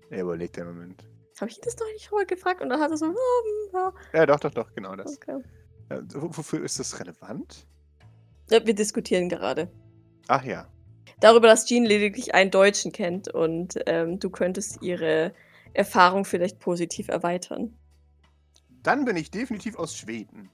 Er 0.09 0.21
überlegt 0.23 0.57
einen 0.57 0.73
Moment. 0.73 1.03
Habe 1.39 1.49
ich 1.51 1.57
ihn 1.57 1.63
das 1.63 1.75
doch 1.75 1.85
nicht 1.93 2.05
schon 2.05 2.17
mal 2.17 2.25
gefragt? 2.25 2.61
Und 2.61 2.69
dann 2.69 2.79
hat 2.79 2.91
er 2.91 2.97
so, 2.97 3.05
"Ah, 3.05 3.09
hm, 3.09 3.69
ja, 3.73 3.93
Ja, 4.13 4.25
doch, 4.25 4.39
doch, 4.39 4.51
doch, 4.53 4.73
genau 4.73 4.95
das. 4.95 5.17
okay. 5.17 5.39
Ja, 5.89 6.01
wo- 6.15 6.35
wofür 6.35 6.63
ist 6.63 6.79
das 6.79 6.99
relevant? 6.99 7.67
Ja, 8.49 8.65
wir 8.65 8.73
diskutieren 8.75 9.29
gerade. 9.29 9.71
Ach 10.27 10.43
ja. 10.43 10.67
Darüber, 11.21 11.47
dass 11.47 11.65
Jean 11.65 11.85
lediglich 11.85 12.33
einen 12.33 12.51
Deutschen 12.51 12.91
kennt 12.91 13.29
und 13.29 13.79
ähm, 13.85 14.19
du 14.19 14.29
könntest 14.29 14.81
ihre 14.81 15.33
Erfahrung 15.73 16.25
vielleicht 16.25 16.59
positiv 16.59 17.07
erweitern. 17.07 17.73
Dann 18.83 19.05
bin 19.05 19.15
ich 19.15 19.31
definitiv 19.31 19.77
aus 19.77 19.95
Schweden. 19.95 20.49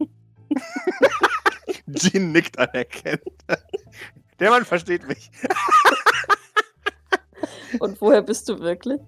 Jean 1.94 2.32
nickt 2.32 2.58
anerkennend. 2.58 3.22
Der 4.40 4.50
Mann 4.50 4.64
versteht 4.64 5.06
mich. 5.06 5.30
Und 7.78 8.00
woher 8.00 8.22
bist 8.22 8.48
du 8.48 8.58
wirklich? 8.58 9.00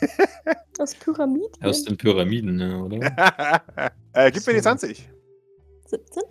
Aus 0.78 0.94
Pyramiden? 0.94 1.62
Aus 1.62 1.84
den 1.84 1.98
Pyramiden, 1.98 2.56
ne, 2.56 2.82
oder? 2.82 3.62
äh, 4.14 4.30
gib 4.30 4.46
mir 4.46 4.54
die 4.54 4.60
So. 4.60 4.70
20. 4.70 5.10
17? 5.86 6.22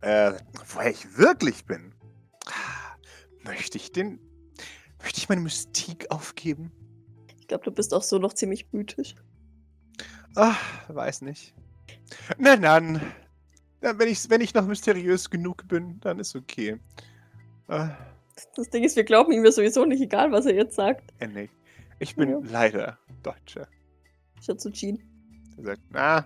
Äh, 0.00 0.32
woher 0.74 0.90
ich 0.90 1.16
wirklich 1.18 1.64
bin? 1.64 1.92
Möchte 3.44 3.78
ich 3.78 3.92
den. 3.92 4.20
Möchte 5.02 5.18
ich 5.18 5.28
meine 5.28 5.40
Mystik 5.40 6.10
aufgeben? 6.10 6.72
Ich 7.40 7.46
glaube, 7.48 7.64
du 7.64 7.70
bist 7.72 7.94
auch 7.94 8.02
so 8.02 8.18
noch 8.18 8.34
ziemlich 8.34 8.72
mythisch. 8.72 9.14
Ach, 10.34 10.58
weiß 10.88 11.22
nicht. 11.22 11.54
Na 12.36 12.56
dann. 12.56 13.00
dann 13.80 13.98
wenn, 13.98 14.08
ich, 14.08 14.28
wenn 14.30 14.40
ich 14.40 14.54
noch 14.54 14.66
mysteriös 14.66 15.30
genug 15.30 15.66
bin, 15.68 15.98
dann 16.00 16.18
ist 16.18 16.36
okay. 16.36 16.78
Äh, 17.68 17.88
Das 18.56 18.68
Ding 18.70 18.84
ist, 18.84 18.96
wir 18.96 19.04
glauben 19.04 19.32
ihm 19.32 19.44
ja 19.44 19.52
sowieso 19.52 19.84
nicht, 19.84 20.00
egal 20.02 20.30
was 20.32 20.46
er 20.46 20.54
jetzt 20.54 20.76
sagt. 20.76 21.12
er 21.18 21.28
nickt. 21.28 21.54
Ich 22.00 22.14
bin 22.14 22.28
Ja. 22.30 22.38
leider 22.42 22.98
Deutscher. 23.22 23.66
Schau 24.44 24.54
zu 24.54 24.70
Jean. 24.70 25.02
Er 25.56 25.64
sagt, 25.64 25.82
na, 25.90 26.24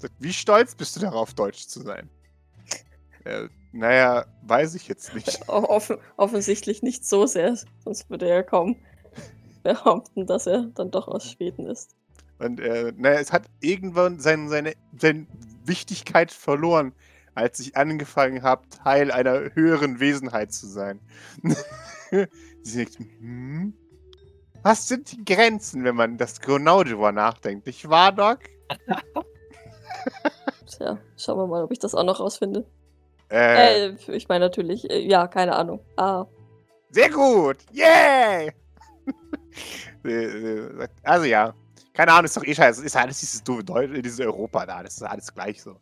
sagt, 0.00 0.14
wie 0.18 0.32
stolz 0.32 0.74
bist 0.74 0.96
du 0.96 1.00
darauf, 1.00 1.34
Deutsch 1.34 1.66
zu 1.68 1.82
sein? 1.82 2.08
Äh, 3.26 3.48
naja, 3.72 4.24
weiß 4.42 4.74
ich 4.76 4.88
jetzt 4.88 5.14
nicht. 5.14 5.40
Offen, 5.48 5.98
offensichtlich 6.16 6.82
nicht 6.82 7.04
so 7.04 7.26
sehr, 7.26 7.58
sonst 7.84 8.08
würde 8.08 8.28
er 8.28 8.42
kaum 8.42 8.76
behaupten, 9.62 10.26
dass 10.26 10.46
er 10.46 10.70
dann 10.74 10.90
doch 10.90 11.08
aus 11.08 11.32
Schweden 11.32 11.66
ist. 11.66 11.96
Und 12.38 12.60
äh, 12.60 12.92
naja, 12.96 13.18
es 13.18 13.32
hat 13.32 13.46
irgendwann 13.60 14.20
sein, 14.20 14.48
seine, 14.48 14.74
seine 14.96 15.26
Wichtigkeit 15.64 16.30
verloren, 16.30 16.92
als 17.34 17.58
ich 17.60 17.76
angefangen 17.76 18.42
habe, 18.42 18.68
Teil 18.68 19.10
einer 19.10 19.54
höheren 19.54 20.00
Wesenheit 20.00 20.52
zu 20.52 20.66
sein. 20.66 21.00
Sie 22.62 22.78
sagt, 22.78 22.98
hm? 22.98 23.74
Was 24.62 24.88
sind 24.88 25.12
die 25.12 25.24
Grenzen, 25.24 25.84
wenn 25.84 25.94
man 25.94 26.18
das 26.18 26.40
genau 26.40 26.82
drüber 26.82 27.12
nachdenkt? 27.12 27.66
Nicht 27.66 27.88
wahr, 27.88 28.12
Doc? 28.12 28.40
Tja, 30.66 30.98
schauen 31.16 31.38
wir 31.38 31.46
mal, 31.46 31.62
ob 31.62 31.72
ich 31.72 31.78
das 31.78 31.94
auch 31.94 32.04
noch 32.04 32.20
rausfinde. 32.20 32.66
Äh, 33.30 33.86
Äh, 33.88 33.96
ich 34.08 34.28
meine 34.28 34.44
natürlich, 34.46 34.88
äh, 34.90 35.00
ja, 35.06 35.26
keine 35.26 35.54
Ahnung. 35.56 35.80
Ah, 35.96 36.26
Sehr 36.90 37.10
gut! 37.10 37.58
Yay! 37.72 38.52
Sie- 40.02 40.30
sie 40.30 40.76
sagt, 40.76 40.94
also 41.02 41.24
ja, 41.24 41.54
keine 41.92 42.12
Ahnung, 42.12 42.26
ist 42.26 42.36
doch 42.36 42.44
eh 42.44 42.54
scheiße. 42.54 42.84
Ist 42.84 42.96
alles 42.96 43.20
dieses 43.20 43.42
doofe 43.42 43.64
Deutsch, 43.64 43.90
dieses 44.02 44.20
Europa 44.20 44.66
da, 44.66 44.82
das 44.82 44.94
ist 44.96 45.02
alles 45.02 45.32
gleich 45.32 45.62
so. 45.62 45.76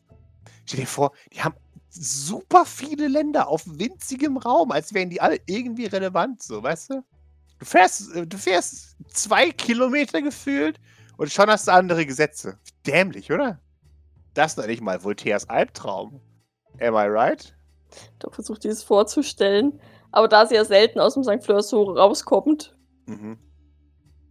Stell 0.67 0.81
dir 0.81 0.87
vor, 0.87 1.13
die 1.33 1.43
haben 1.43 1.55
super 1.91 2.65
viele 2.65 3.09
Länder 3.09 3.49
auf 3.49 3.63
winzigem 3.67 4.37
Raum, 4.39 4.71
als 4.73 4.95
wären 4.95 5.11
die 5.11 5.21
alle 5.21 5.39
irgendwie 5.47 5.87
relevant, 5.87 6.43
so, 6.43 6.63
weißt 6.63 6.91
du? 6.91 7.05
Du 7.59 7.65
fährst, 7.67 8.15
äh, 8.15 8.27
du 8.27 8.37
fährst 8.39 8.97
zwei 9.09 9.51
Kilometer 9.51 10.21
gefühlt 10.23 10.81
und 11.17 11.31
schon 11.33 11.49
hast 11.49 11.69
du 11.69 11.73
andere 11.73 12.05
Gesetze. 12.07 12.59
Dämlich, 12.87 13.31
oder? 13.31 13.61
Das 14.35 14.53
ist 14.53 14.59
doch 14.59 14.67
nicht 14.67 14.83
mal 14.83 15.03
Voltaires 15.05 15.49
Albtraum. 15.49 16.21
Am 16.81 16.95
I 16.95 17.07
right? 17.09 17.55
doch 18.19 18.35
versucht 18.35 18.65
dieses 18.65 18.83
vorzustellen. 18.83 19.81
Aber 20.11 20.27
da 20.29 20.47
sie 20.47 20.55
ja 20.57 20.65
selten 20.65 20.99
aus 21.01 21.15
dem 21.15 21.23
St. 21.25 21.45
Fleur 21.45 21.63
so 21.63 21.83
rauskommt, 21.85 22.77
Mhm. 23.07 23.39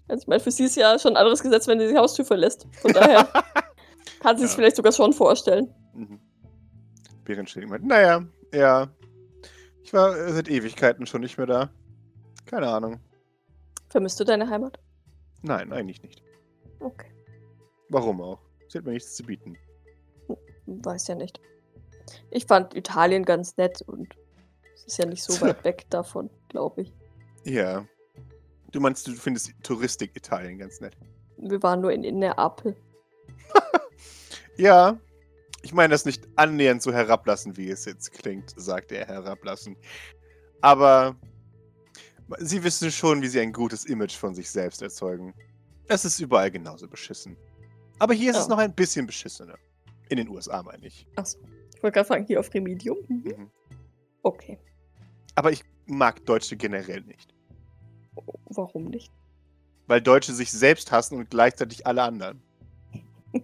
also 0.07 0.21
ich 0.23 0.27
meine, 0.27 0.39
für 0.41 0.51
sie 0.51 0.63
ist 0.65 0.75
ja 0.75 0.97
schon 0.99 1.13
ein 1.13 1.17
anderes 1.17 1.41
Gesetz, 1.43 1.67
wenn 1.67 1.79
sie 1.79 1.87
die 1.87 1.97
Haustür 1.97 2.25
verlässt. 2.25 2.67
Von 2.81 2.91
daher 2.93 3.27
kann 4.19 4.37
sie 4.37 4.43
es 4.45 4.51
Ja. 4.51 4.55
vielleicht 4.57 4.75
sogar 4.77 4.91
schon 4.91 5.13
vorstellen. 5.13 5.73
Mhm. 5.93 6.19
Bärenschilling 7.23 7.69
meint, 7.69 7.85
naja, 7.85 8.25
ja. 8.53 8.89
Ich 9.83 9.93
war 9.93 10.13
seit 10.31 10.49
Ewigkeiten 10.49 11.05
schon 11.05 11.21
nicht 11.21 11.37
mehr 11.37 11.47
da. 11.47 11.69
Keine 12.45 12.67
Ahnung. 12.67 12.99
Vermisst 13.89 14.19
du 14.19 14.23
deine 14.25 14.49
Heimat? 14.49 14.79
Nein, 15.41 15.71
eigentlich 15.71 16.01
nicht. 16.01 16.21
Okay, 16.79 17.11
Warum 17.89 18.21
auch? 18.21 18.39
Sie 18.67 18.77
hat 18.77 18.85
mir 18.85 18.91
nichts 18.93 19.15
zu 19.15 19.23
bieten. 19.23 19.55
weiß 20.65 21.07
ja 21.07 21.15
nicht. 21.15 21.39
Ich 22.31 22.45
fand 22.45 22.75
Italien 22.75 23.23
ganz 23.25 23.57
nett 23.57 23.81
und 23.83 24.15
es 24.75 24.83
ist 24.85 24.97
ja 24.97 25.05
nicht 25.05 25.23
so 25.23 25.39
weit 25.45 25.63
weg 25.63 25.85
davon, 25.89 26.29
glaube 26.49 26.83
ich. 26.83 26.93
Ja. 27.43 27.85
Du 28.71 28.79
meinst, 28.79 29.07
du 29.07 29.11
findest 29.13 29.51
Touristik 29.63 30.15
Italien 30.15 30.57
ganz 30.57 30.79
nett. 30.81 30.97
Wir 31.37 31.61
waren 31.61 31.81
nur 31.81 31.91
in, 31.91 32.03
in 32.03 32.19
Neapel. 32.19 32.75
Ja. 34.57 34.99
Ich 35.63 35.73
meine 35.73 35.91
das 35.93 36.05
nicht 36.05 36.27
annähernd 36.35 36.81
so 36.81 36.91
herablassen, 36.93 37.55
wie 37.57 37.69
es 37.69 37.85
jetzt 37.85 38.11
klingt, 38.11 38.53
sagte 38.55 38.97
er 38.97 39.07
herablassen. 39.07 39.77
Aber 40.61 41.15
sie 42.39 42.63
wissen 42.63 42.91
schon, 42.91 43.21
wie 43.21 43.27
sie 43.29 43.39
ein 43.39 43.53
gutes 43.53 43.85
Image 43.85 44.15
von 44.15 44.35
sich 44.35 44.51
selbst 44.51 44.81
erzeugen. 44.81 45.33
Es 45.87 46.05
ist 46.05 46.19
überall 46.19 46.51
genauso 46.51 46.87
beschissen. 46.87 47.37
Aber 47.97 48.13
hier 48.13 48.31
ist 48.31 48.37
es 48.39 48.45
Oh. 48.45 48.49
noch 48.49 48.57
ein 48.57 48.73
bisschen 48.75 49.05
beschissener. 49.07 49.55
In 50.09 50.17
den 50.17 50.27
USA, 50.29 50.61
meine 50.61 50.85
ich. 50.85 51.07
Achso, 51.15 51.39
ich 51.39 51.52
wollte 51.83 51.95
gerade 51.95 52.07
fragen, 52.07 52.25
hier 52.25 52.39
auf 52.39 52.53
Remedium. 52.53 52.97
Mhm. 53.07 53.23
Mhm. 53.23 53.51
Okay, 54.23 54.57
Aber 55.35 55.51
ich 55.51 55.63
mag 55.85 56.25
Deutsche 56.25 56.55
generell 56.55 57.01
nicht. 57.01 57.33
warum 58.45 58.85
nicht? 58.85 59.11
Weil 59.87 60.01
Deutsche 60.01 60.31
sich 60.33 60.51
selbst 60.51 60.91
hassen 60.91 61.17
und 61.19 61.29
gleichzeitig 61.29 61.85
alle 61.85 62.03
anderen. 62.03 62.41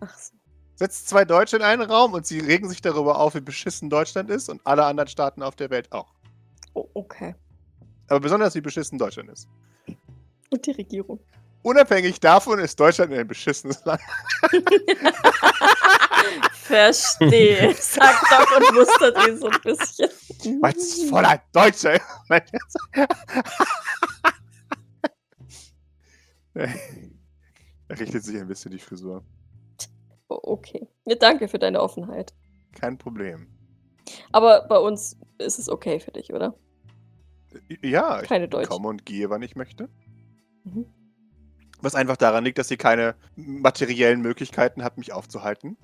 Ach 0.00 0.18
so. 0.18 0.34
Setzt 0.74 1.08
zwei 1.08 1.24
Deutsche 1.24 1.56
in 1.56 1.62
einen 1.62 1.82
Raum 1.82 2.12
und 2.14 2.26
sie 2.26 2.38
regen 2.40 2.68
sich 2.68 2.80
darüber 2.80 3.18
auf, 3.18 3.34
wie 3.34 3.40
beschissen 3.40 3.90
Deutschland 3.90 4.30
ist 4.30 4.48
und 4.48 4.60
alle 4.64 4.84
anderen 4.84 5.08
Staaten 5.08 5.42
auf 5.42 5.56
der 5.56 5.70
Welt 5.70 5.90
auch. 5.92 6.12
Oh, 6.74 6.88
okay. 6.94 7.34
Aber 8.08 8.20
besonders 8.20 8.54
wie 8.54 8.60
beschissen 8.60 8.98
Deutschland 8.98 9.28
ist. 9.30 9.48
Und 10.50 10.66
die 10.66 10.70
Regierung. 10.72 11.20
Unabhängig 11.62 12.20
davon 12.20 12.60
ist 12.60 12.78
Deutschland 12.78 13.12
ein 13.12 13.26
beschissenes 13.26 13.84
Land. 13.84 14.00
Verstehe, 16.68 17.74
sagt 17.80 18.24
Doc 18.30 18.56
und 18.58 18.74
mustert 18.74 19.26
ihn 19.26 19.38
so 19.38 19.48
ein 19.48 19.60
bisschen. 19.62 20.10
Ist 20.76 21.08
voller 21.08 21.42
Deutsche. 21.52 21.98
er 26.54 26.70
richtet 27.98 28.22
sich 28.22 28.36
ein 28.36 28.46
bisschen 28.48 28.70
die 28.70 28.78
Frisur. 28.78 29.24
Okay. 30.28 30.86
Ja, 31.06 31.14
danke 31.14 31.48
für 31.48 31.58
deine 31.58 31.80
Offenheit. 31.80 32.34
Kein 32.72 32.98
Problem. 32.98 33.48
Aber 34.32 34.66
bei 34.68 34.76
uns 34.76 35.16
ist 35.38 35.58
es 35.58 35.68
okay 35.70 36.00
für 36.00 36.12
dich, 36.12 36.32
oder? 36.32 36.54
Ja, 37.82 38.20
ich 38.20 38.28
Keine 38.28 38.46
Deutsch. 38.48 38.68
komme 38.68 38.88
und 38.88 39.06
gehe, 39.06 39.30
wann 39.30 39.40
ich 39.42 39.56
möchte. 39.56 39.88
Mhm. 40.64 40.86
Was 41.80 41.94
einfach 41.94 42.16
daran 42.16 42.44
liegt, 42.44 42.58
dass 42.58 42.68
sie 42.68 42.76
keine 42.76 43.14
materiellen 43.36 44.20
Möglichkeiten 44.20 44.82
hat, 44.84 44.98
mich 44.98 45.12
aufzuhalten. 45.12 45.78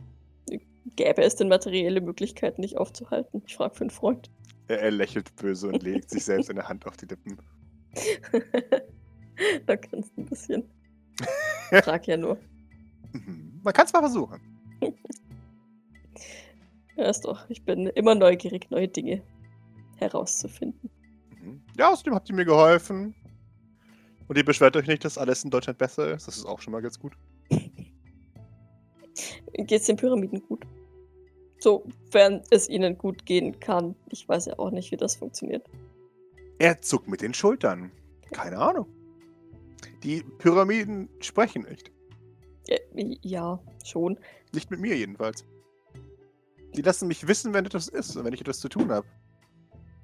Gäbe 0.97 1.23
es 1.23 1.37
denn 1.37 1.49
materielle 1.49 2.01
Möglichkeiten, 2.01 2.62
dich 2.62 2.77
aufzuhalten? 2.77 3.42
Ich 3.47 3.57
frage 3.57 3.75
für 3.75 3.81
einen 3.83 3.90
Freund. 3.90 4.31
Er, 4.68 4.81
er 4.81 4.90
lächelt 4.90 5.35
böse 5.37 5.68
und 5.68 5.83
legt 5.83 6.11
sich 6.11 6.25
selbst 6.25 6.51
eine 6.51 6.68
Hand 6.68 6.87
auf 6.87 6.97
die 6.97 7.07
Lippen. 7.07 7.38
da 9.66 9.77
kannst 9.77 10.16
du 10.16 10.23
ein 10.23 10.27
bisschen. 10.27 10.64
Frag 11.83 12.07
ja 12.07 12.16
nur. 12.16 12.38
Mhm. 13.12 13.61
Man 13.62 13.73
kann 13.73 13.87
es 13.87 13.92
mal 13.92 14.01
versuchen. 14.01 14.40
Ja, 16.97 17.11
ist 17.11 17.25
doch. 17.25 17.51
Ich 17.51 17.64
bin 17.64 17.88
immer 17.88 18.14
neugierig, 18.14 18.70
neue 18.70 18.87
Dinge 18.87 19.20
herauszufinden. 19.97 20.90
Mhm. 21.31 21.61
Ja, 21.77 21.90
außerdem 21.90 22.14
habt 22.14 22.29
ihr 22.29 22.37
mir 22.37 22.44
geholfen. 22.44 23.16
Und 24.29 24.38
ihr 24.38 24.44
beschwert 24.44 24.77
euch 24.77 24.87
nicht, 24.87 25.05
dass 25.05 25.18
alles 25.18 25.42
in 25.42 25.51
Deutschland 25.51 25.79
besser 25.79 26.14
ist. 26.14 26.29
Das 26.29 26.37
ist 26.37 26.44
auch 26.44 26.61
schon 26.61 26.73
mal 26.73 26.83
ganz 26.83 27.01
gut. 27.01 27.14
Geht's 29.57 29.87
den 29.87 29.97
Pyramiden 29.97 30.43
gut? 30.47 30.64
Sofern 31.59 32.43
es 32.51 32.69
ihnen 32.69 32.99
gut 32.99 33.25
gehen 33.25 33.59
kann. 33.61 33.95
Ich 34.11 34.29
weiß 34.29 34.47
ja 34.47 34.59
auch 34.59 34.71
nicht, 34.71 34.90
wie 34.90 34.97
das 34.97 35.17
funktioniert. 35.17 35.64
Er 36.59 36.81
zuckt 36.83 37.09
mit 37.09 37.23
den 37.23 37.35
Schultern. 37.35 37.90
Keine 38.33 38.59
Ahnung. 38.59 38.87
Die 40.03 40.23
Pyramiden 40.38 41.09
sprechen 41.21 41.62
nicht. 41.62 41.90
Ja, 42.69 42.77
ja, 43.23 43.61
schon. 43.85 44.19
Nicht 44.53 44.71
mit 44.71 44.81
mir 44.81 44.97
jedenfalls. 44.97 45.45
Die 46.75 46.83
lassen 46.83 47.09
mich 47.09 47.27
wissen, 47.27 47.55
wenn 47.55 47.64
etwas 47.64 47.88
ist 47.88 48.17
und 48.17 48.25
wenn 48.25 48.33
ich 48.33 48.40
etwas 48.40 48.61
zu 48.61 48.69
tun 48.69 48.90
habe. 48.90 49.07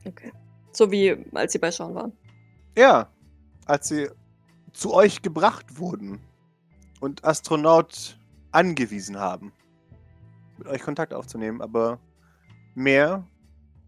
Okay. 0.06 0.32
So 0.72 0.90
wie 0.90 1.24
als 1.32 1.52
sie 1.52 1.58
bei 1.58 1.70
Sean 1.70 1.94
waren. 1.94 2.12
Ja, 2.76 3.12
als 3.66 3.88
sie 3.88 4.08
zu 4.72 4.94
euch 4.94 5.22
gebracht 5.22 5.78
wurden 5.78 6.20
und 7.00 7.24
Astronaut 7.24 8.18
angewiesen 8.52 9.18
haben, 9.18 9.52
mit 10.58 10.66
euch 10.68 10.82
Kontakt 10.82 11.14
aufzunehmen, 11.14 11.60
aber 11.62 12.00
mehr 12.74 13.26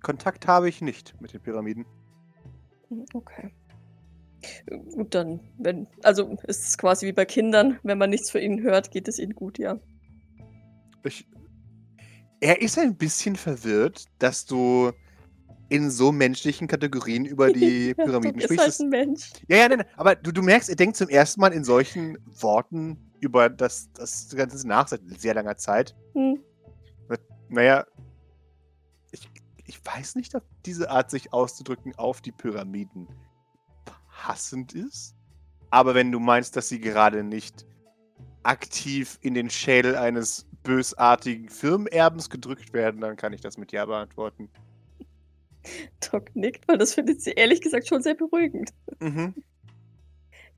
Kontakt 0.02 0.46
habe 0.46 0.68
ich 0.68 0.80
nicht 0.80 1.20
mit 1.20 1.32
den 1.32 1.40
Pyramiden. 1.40 1.86
Hm, 2.88 3.04
Okay. 3.14 3.52
Gut, 4.96 5.14
dann, 5.14 5.38
wenn, 5.58 5.86
also 6.02 6.36
ist 6.48 6.66
es 6.66 6.76
quasi 6.78 7.06
wie 7.06 7.12
bei 7.12 7.24
Kindern, 7.24 7.78
wenn 7.84 7.96
man 7.98 8.10
nichts 8.10 8.30
von 8.30 8.40
ihnen 8.40 8.60
hört, 8.62 8.90
geht 8.90 9.06
es 9.06 9.20
ihnen 9.20 9.34
gut, 9.36 9.56
ja. 9.56 9.78
Ich, 11.04 11.28
er 12.40 12.60
ist 12.60 12.76
ein 12.78 12.96
bisschen 12.96 13.36
verwirrt, 13.36 14.06
dass 14.18 14.44
du 14.44 14.90
in 15.68 15.90
so 15.90 16.10
menschlichen 16.12 16.66
Kategorien 16.66 17.24
über 17.24 17.52
die 17.52 17.94
Pyramiden 17.96 18.40
Doc 18.40 18.50
ist 18.50 18.60
sprichst. 18.60 18.80
halt 18.80 18.80
ein 18.80 18.88
Mensch. 18.88 19.30
Ja, 19.48 19.58
ja, 19.58 19.68
nein, 19.68 19.78
nein, 19.78 19.86
aber 19.96 20.16
du, 20.16 20.32
du 20.32 20.42
merkst, 20.42 20.68
er 20.68 20.76
denkt 20.76 20.96
zum 20.96 21.08
ersten 21.08 21.40
Mal 21.40 21.52
in 21.52 21.64
solchen 21.64 22.18
Worten 22.40 22.98
über 23.22 23.48
das, 23.48 23.90
das 23.92 24.34
Ganze 24.34 24.66
nach 24.66 24.88
seit 24.88 25.00
sehr 25.18 25.34
langer 25.34 25.56
Zeit. 25.56 25.94
Hm. 26.14 26.42
Naja, 27.48 27.86
ich, 29.10 29.28
ich 29.66 29.84
weiß 29.84 30.16
nicht, 30.16 30.34
ob 30.34 30.42
diese 30.64 30.90
Art, 30.90 31.10
sich 31.10 31.32
auszudrücken, 31.32 31.94
auf 31.96 32.20
die 32.20 32.32
Pyramiden 32.32 33.06
passend 34.08 34.74
ist. 34.74 35.14
Aber 35.70 35.94
wenn 35.94 36.10
du 36.10 36.18
meinst, 36.18 36.56
dass 36.56 36.68
sie 36.68 36.80
gerade 36.80 37.22
nicht 37.22 37.66
aktiv 38.42 39.18
in 39.20 39.34
den 39.34 39.50
Schädel 39.50 39.96
eines 39.96 40.46
bösartigen 40.62 41.48
Firmenerbens 41.48 42.30
gedrückt 42.30 42.72
werden, 42.72 43.00
dann 43.00 43.16
kann 43.16 43.32
ich 43.32 43.40
das 43.40 43.58
mit 43.58 43.70
Ja 43.72 43.84
beantworten. 43.84 44.48
Doc 46.10 46.34
nickt, 46.34 46.66
weil 46.66 46.78
das 46.78 46.94
findet 46.94 47.20
sie 47.22 47.32
ehrlich 47.32 47.60
gesagt 47.60 47.86
schon 47.86 48.02
sehr 48.02 48.14
beruhigend, 48.14 48.72
Mhm. 49.00 49.34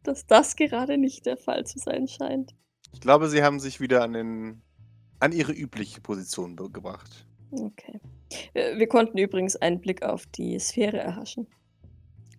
Dass 0.04 0.26
das 0.26 0.56
gerade 0.56 0.98
nicht 0.98 1.26
der 1.26 1.36
Fall 1.36 1.64
zu 1.66 1.78
sein 1.78 2.06
scheint. 2.08 2.54
Ich 2.92 3.00
glaube, 3.00 3.28
sie 3.28 3.42
haben 3.42 3.58
sich 3.60 3.80
wieder 3.80 4.02
an, 4.02 4.12
den, 4.12 4.62
an 5.18 5.32
ihre 5.32 5.52
übliche 5.52 6.00
Position 6.00 6.54
gebracht. 6.56 7.26
Okay. 7.50 8.00
Äh, 8.54 8.78
Wir 8.78 8.86
konnten 8.88 9.18
übrigens 9.18 9.56
einen 9.56 9.80
Blick 9.80 10.02
auf 10.02 10.26
die 10.26 10.58
Sphäre 10.58 10.98
erhaschen. 10.98 11.46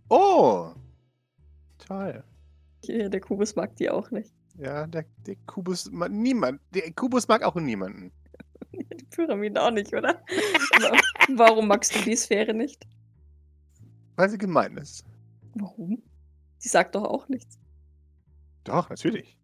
Oh! 0.10 0.72
Toll. 1.80 2.24
Hier, 2.84 3.10
Der 3.10 3.20
Kubus 3.22 3.56
mag 3.56 3.76
die 3.76 3.90
auch 3.90 4.12
nicht. 4.12 4.34
Ja, 4.58 4.88
der, 4.88 5.06
der 5.26 5.36
Kubus, 5.48 5.92
ma- 5.92 6.08
niemand, 6.08 6.62
der 6.74 6.92
Kubus 6.94 7.28
mag 7.28 7.44
auch 7.44 7.56
niemanden. 7.56 8.12
Die 8.72 9.06
Pyramiden 9.10 9.58
auch 9.58 9.72
nicht, 9.72 9.94
oder? 9.94 10.22
Warum 11.36 11.68
magst 11.68 11.96
du 11.96 12.00
die 12.02 12.16
Sphäre 12.16 12.54
nicht? 12.54 12.86
Weil 14.16 14.30
sie 14.30 14.38
gemein 14.38 14.78
ist. 14.78 15.04
Warum? 15.56 16.02
Sie 16.66 16.70
sagt 16.70 16.96
doch 16.96 17.04
auch 17.04 17.30
nichts. 17.30 17.60
Doch, 18.64 18.90
natürlich. 18.90 19.38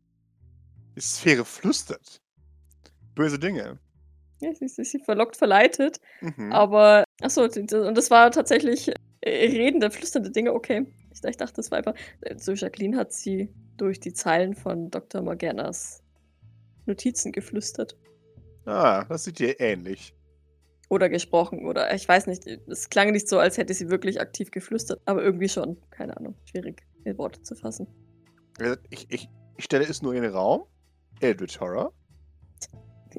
Die 0.96 1.02
Sphäre 1.02 1.46
flüstert. 1.46 2.20
Böse 3.14 3.38
Dinge. 3.38 3.78
Ja, 4.40 4.52
sie, 4.56 4.68
sie, 4.68 4.84
sie 4.84 4.98
verlockt, 4.98 5.38
verleitet. 5.38 6.00
Mhm. 6.22 6.52
Aber, 6.52 7.04
achso, 7.22 7.44
und 7.44 7.72
das 7.96 8.10
war 8.10 8.32
tatsächlich 8.32 8.88
äh, 9.22 9.30
redende, 9.30 9.92
flüsternde 9.92 10.32
Dinge, 10.32 10.52
okay. 10.52 10.92
Ich, 11.12 11.24
ich 11.24 11.38
dachte, 11.38 11.54
das 11.58 11.70
war 11.70 11.78
einfach. 11.78 11.94
äh, 12.22 12.40
So, 12.40 12.54
Jacqueline 12.54 12.98
hat 12.98 13.14
sie 13.14 13.54
durch 13.78 14.00
die 14.00 14.14
Zeilen 14.14 14.56
von 14.56 14.90
Dr. 14.90 15.22
Morganas 15.22 16.02
Notizen 16.88 17.32
geflüstert. 17.32 17.96
Ah, 18.66 19.06
das 19.06 19.26
sieht 19.26 19.38
dir 19.38 19.60
ähnlich. 19.60 20.16
Oder 20.90 21.08
gesprochen, 21.08 21.68
oder 21.68 21.94
ich 21.94 22.08
weiß 22.08 22.26
nicht. 22.26 22.48
Es 22.48 22.90
klang 22.90 23.12
nicht 23.12 23.30
so, 23.30 23.38
als 23.38 23.60
hätte 23.60 23.76
sie 23.76 23.92
wirklich 23.92 24.20
aktiv 24.20 24.50
geflüstert, 24.50 25.00
aber 25.06 25.22
irgendwie 25.22 25.50
schon. 25.50 25.78
Keine 25.92 26.18
Ahnung. 26.18 26.34
Schwierig 26.46 26.82
in 27.06 27.18
Worte 27.18 27.42
zu 27.42 27.56
fassen. 27.56 27.88
Ich, 28.90 29.10
ich, 29.10 29.30
ich 29.58 29.64
stelle 29.64 29.86
es 29.86 30.02
nur 30.02 30.14
in 30.14 30.24
den 30.24 30.34
Raum. 30.34 30.64
Eldritch 31.20 31.60
Horror. 31.60 31.94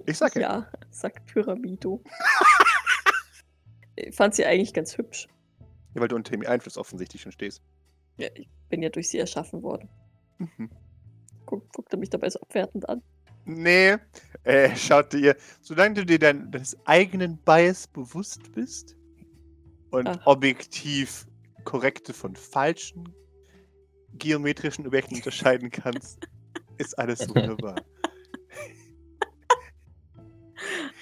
Ich 0.07 0.19
sag 0.19 0.35
ja. 0.35 0.41
Ja, 0.41 0.73
sagt 0.91 1.27
Pyramido. 1.27 2.03
Ich 3.95 4.17
Fand 4.17 4.35
sie 4.35 4.47
eigentlich 4.47 4.73
ganz 4.73 4.97
hübsch. 4.97 5.29
Ja, 5.95 6.01
weil 6.01 6.09
du 6.09 6.17
unter 6.17 6.31
dem 6.31 6.47
Einfluss 6.47 6.79
offensichtlich 6.79 7.21
schon 7.21 7.33
stehst. 7.33 7.63
Ja, 8.17 8.29
ich 8.35 8.49
bin 8.71 8.83
ja 8.83 8.89
durch 8.89 9.11
sie 9.11 9.19
erschaffen 9.19 9.63
worden. 9.63 9.91
Mhm. 10.39 10.71
Guck, 11.45 11.71
guckt 11.73 11.93
er 11.93 11.99
mich 11.99 12.09
dabei 12.09 12.31
so 12.31 12.41
abwertend 12.41 12.89
an. 12.89 13.03
Nee, 13.45 13.97
äh, 14.45 14.75
schaut 14.77 15.13
dir, 15.13 15.37
solange 15.61 15.95
du 15.95 16.07
dir 16.07 16.19
dein, 16.19 16.51
deines 16.51 16.75
eigenen 16.87 17.37
Bias 17.39 17.87
bewusst 17.87 18.53
bist 18.53 18.97
und 19.91 20.09
Ach. 20.09 20.27
objektiv 20.27 21.27
korrekte 21.65 22.13
von 22.13 22.35
falschen 22.35 23.13
geometrischen 24.19 24.87
Objekten 24.87 25.17
unterscheiden 25.17 25.71
kannst, 25.71 26.29
ist 26.79 26.99
alles 26.99 27.29
wunderbar. 27.29 27.77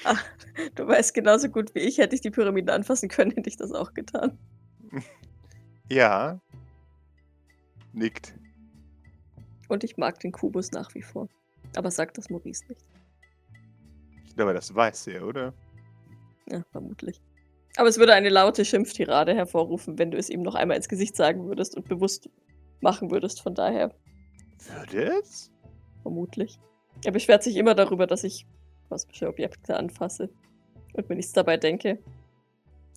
Ach, 0.04 0.24
du 0.74 0.86
weißt 0.86 1.14
genauso 1.14 1.48
gut 1.48 1.74
wie 1.74 1.80
ich, 1.80 1.98
hätte 1.98 2.14
ich 2.14 2.20
die 2.20 2.30
Pyramiden 2.30 2.70
anfassen 2.70 3.08
können, 3.08 3.32
hätte 3.32 3.48
ich 3.48 3.56
das 3.56 3.72
auch 3.72 3.94
getan. 3.94 4.38
Ja. 5.92 6.40
Nickt. 7.92 8.32
Und 9.66 9.82
ich 9.82 9.96
mag 9.96 10.20
den 10.20 10.30
Kubus 10.30 10.70
nach 10.70 10.94
wie 10.94 11.02
vor. 11.02 11.28
Aber 11.74 11.90
sagt 11.90 12.16
das 12.16 12.30
Maurice 12.30 12.64
nicht. 12.68 12.84
Ich 14.24 14.36
glaube, 14.36 14.54
das 14.54 14.72
weiß 14.72 15.08
er, 15.08 15.26
oder? 15.26 15.52
Ja, 16.48 16.62
vermutlich. 16.70 17.20
Aber 17.76 17.88
es 17.88 17.98
würde 17.98 18.14
eine 18.14 18.28
laute 18.28 18.64
Schimpftirade 18.64 19.34
hervorrufen, 19.34 19.98
wenn 19.98 20.12
du 20.12 20.16
es 20.16 20.30
ihm 20.30 20.42
noch 20.42 20.54
einmal 20.54 20.76
ins 20.76 20.88
Gesicht 20.88 21.16
sagen 21.16 21.48
würdest 21.48 21.76
und 21.76 21.88
bewusst 21.88 22.30
machen 22.82 23.10
würdest. 23.10 23.42
Von 23.42 23.54
daher, 23.54 23.94
Würde 24.68 25.12
es? 25.20 25.50
vermutlich. 26.02 26.58
Er 27.04 27.12
beschwert 27.12 27.42
sich 27.42 27.56
immer 27.56 27.74
darüber, 27.74 28.06
dass 28.06 28.24
ich 28.24 28.46
kosmische 28.88 29.28
Objekte 29.28 29.76
anfasse. 29.76 30.28
Und 30.94 31.08
mir 31.08 31.16
nichts 31.16 31.32
dabei 31.32 31.56
denke. 31.56 31.98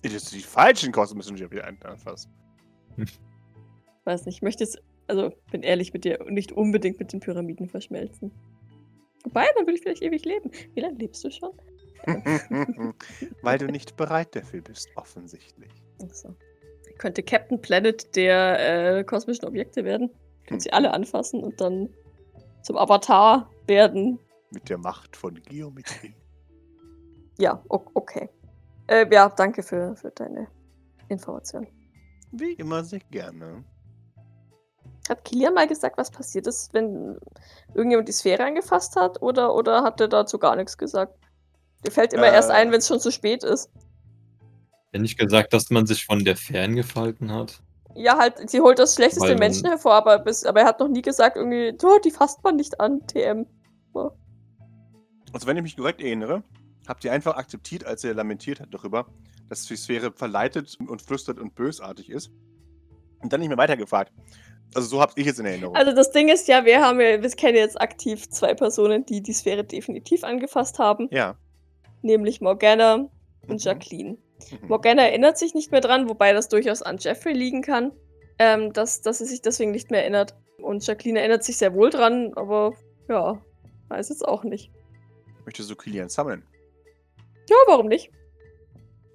Das 0.02 0.12
ist 0.12 0.34
die 0.34 0.40
falschen 0.40 0.92
kosmischen 0.92 1.42
Objekte 1.42 1.88
anfasst. 1.88 2.28
Weiß 4.04 4.26
nicht, 4.26 4.36
ich 4.36 4.42
möchte 4.42 4.64
jetzt, 4.64 4.82
also 5.06 5.32
bin 5.50 5.62
ehrlich 5.62 5.92
mit 5.94 6.04
dir, 6.04 6.18
nicht 6.28 6.52
unbedingt 6.52 6.98
mit 6.98 7.12
den 7.12 7.20
Pyramiden 7.20 7.68
verschmelzen. 7.68 8.30
Wobei, 9.22 9.46
dann 9.56 9.64
würde 9.64 9.74
ich 9.76 9.82
vielleicht 9.82 10.02
ewig 10.02 10.24
leben. 10.24 10.50
Wie 10.74 10.80
lange 10.80 10.98
lebst 10.98 11.24
du 11.24 11.30
schon? 11.30 11.52
Weil 13.42 13.58
du 13.58 13.66
nicht 13.66 13.96
bereit 13.96 14.36
dafür 14.36 14.60
bist, 14.60 14.88
offensichtlich. 14.96 15.70
Achso. 16.02 16.34
Ich 16.40 16.43
könnte 16.98 17.22
Captain 17.22 17.60
Planet 17.60 18.14
der 18.16 18.98
äh, 18.98 19.04
kosmischen 19.04 19.46
Objekte 19.46 19.84
werden. 19.84 20.08
Hm. 20.08 20.46
Könnte 20.46 20.62
sie 20.64 20.72
alle 20.72 20.92
anfassen 20.92 21.42
und 21.42 21.60
dann 21.60 21.88
zum 22.62 22.76
Avatar 22.76 23.50
werden. 23.66 24.18
Mit 24.50 24.68
der 24.68 24.78
Macht 24.78 25.16
von 25.16 25.34
Geometrie. 25.42 26.14
Ja, 27.36 27.60
okay. 27.68 28.30
Äh, 28.86 29.12
ja, 29.12 29.28
danke 29.28 29.64
für, 29.64 29.96
für 29.96 30.12
deine 30.12 30.46
Information. 31.08 31.66
Wie 32.30 32.52
immer 32.52 32.84
sehr 32.84 33.00
gerne. 33.10 33.64
Hat 35.08 35.24
Kilian 35.24 35.52
mal 35.52 35.66
gesagt, 35.66 35.98
was 35.98 36.12
passiert 36.12 36.46
ist, 36.46 36.72
wenn 36.74 37.18
irgendjemand 37.74 38.06
die 38.06 38.12
Sphäre 38.12 38.44
angefasst 38.44 38.94
hat? 38.94 39.20
Oder, 39.20 39.54
oder 39.54 39.82
hat 39.82 40.00
er 40.00 40.06
dazu 40.06 40.38
gar 40.38 40.54
nichts 40.54 40.78
gesagt? 40.78 41.18
Dir 41.84 41.90
fällt 41.90 42.12
immer 42.12 42.32
erst 42.32 42.50
Äh. 42.50 42.54
ein, 42.54 42.70
wenn 42.70 42.78
es 42.78 42.86
schon 42.86 43.00
zu 43.00 43.10
spät 43.10 43.42
ist. 43.44 43.68
Wenn 44.94 45.02
nicht 45.02 45.18
gesagt, 45.18 45.52
dass 45.52 45.70
man 45.70 45.86
sich 45.86 46.04
von 46.06 46.24
der 46.24 46.36
ferngehalten 46.36 47.32
hat. 47.32 47.60
Ja, 47.96 48.16
halt, 48.16 48.48
sie 48.48 48.60
holt 48.60 48.78
das 48.78 48.94
schlechteste 48.94 49.22
Weil 49.22 49.30
man- 49.32 49.40
Menschen 49.40 49.66
hervor, 49.66 49.94
aber, 49.94 50.20
bis, 50.20 50.44
aber 50.44 50.60
er 50.60 50.66
hat 50.66 50.78
noch 50.78 50.86
nie 50.86 51.02
gesagt, 51.02 51.36
irgendwie, 51.36 51.76
oh, 51.84 51.98
die 52.04 52.12
fasst 52.12 52.44
man 52.44 52.54
nicht 52.54 52.78
an, 52.80 53.04
TM. 53.08 53.44
Also 55.32 55.48
wenn 55.48 55.56
ich 55.56 55.64
mich 55.64 55.76
korrekt 55.76 56.00
erinnere, 56.00 56.44
habt 56.86 57.04
ihr 57.04 57.12
einfach 57.12 57.36
akzeptiert, 57.36 57.84
als 57.84 58.04
er 58.04 58.14
lamentiert 58.14 58.60
hat 58.60 58.68
darüber, 58.72 59.06
dass 59.48 59.66
die 59.66 59.74
Sphäre 59.74 60.12
verleitet 60.12 60.76
und 60.86 61.02
flüstert 61.02 61.40
und 61.40 61.56
bösartig 61.56 62.08
ist. 62.08 62.30
Und 63.20 63.32
dann 63.32 63.40
nicht 63.40 63.48
mehr 63.48 63.58
weitergefragt. 63.58 64.12
Also 64.76 64.86
so 64.88 65.00
habt 65.00 65.18
ich 65.18 65.26
es 65.26 65.40
in 65.40 65.46
Erinnerung. 65.46 65.74
Also 65.74 65.92
das 65.92 66.12
Ding 66.12 66.28
ist 66.28 66.46
ja, 66.46 66.64
wir 66.64 66.80
haben 66.80 67.00
ja, 67.00 67.20
wir 67.20 67.30
kennen 67.30 67.56
jetzt 67.56 67.80
aktiv 67.80 68.28
zwei 68.30 68.54
Personen, 68.54 69.04
die 69.06 69.22
die 69.22 69.32
Sphäre 69.32 69.64
definitiv 69.64 70.22
angefasst 70.22 70.78
haben, 70.78 71.08
ja. 71.10 71.36
nämlich 72.02 72.40
Morgana 72.40 72.94
und 72.94 73.10
Mhm. 73.48 73.56
Jacqueline. 73.58 74.18
Mhm. 74.52 74.68
Morgana 74.68 75.02
erinnert 75.02 75.38
sich 75.38 75.54
nicht 75.54 75.70
mehr 75.72 75.80
dran, 75.80 76.08
wobei 76.08 76.32
das 76.32 76.48
durchaus 76.48 76.82
an 76.82 76.98
Jeffrey 76.98 77.32
liegen 77.32 77.62
kann, 77.62 77.92
ähm, 78.38 78.72
dass, 78.72 79.02
dass 79.02 79.18
sie 79.18 79.26
sich 79.26 79.42
deswegen 79.42 79.70
nicht 79.70 79.90
mehr 79.90 80.02
erinnert. 80.02 80.34
Und 80.58 80.86
Jacqueline 80.86 81.20
erinnert 81.20 81.44
sich 81.44 81.56
sehr 81.56 81.74
wohl 81.74 81.90
dran, 81.90 82.32
aber 82.36 82.74
ja, 83.08 83.40
weiß 83.88 84.08
jetzt 84.08 84.26
auch 84.26 84.44
nicht. 84.44 84.70
Möchtest 85.44 85.70
du 85.70 85.76
Kilian 85.76 86.08
sammeln? 86.08 86.44
Ja, 87.48 87.56
warum 87.66 87.86
nicht? 87.86 88.10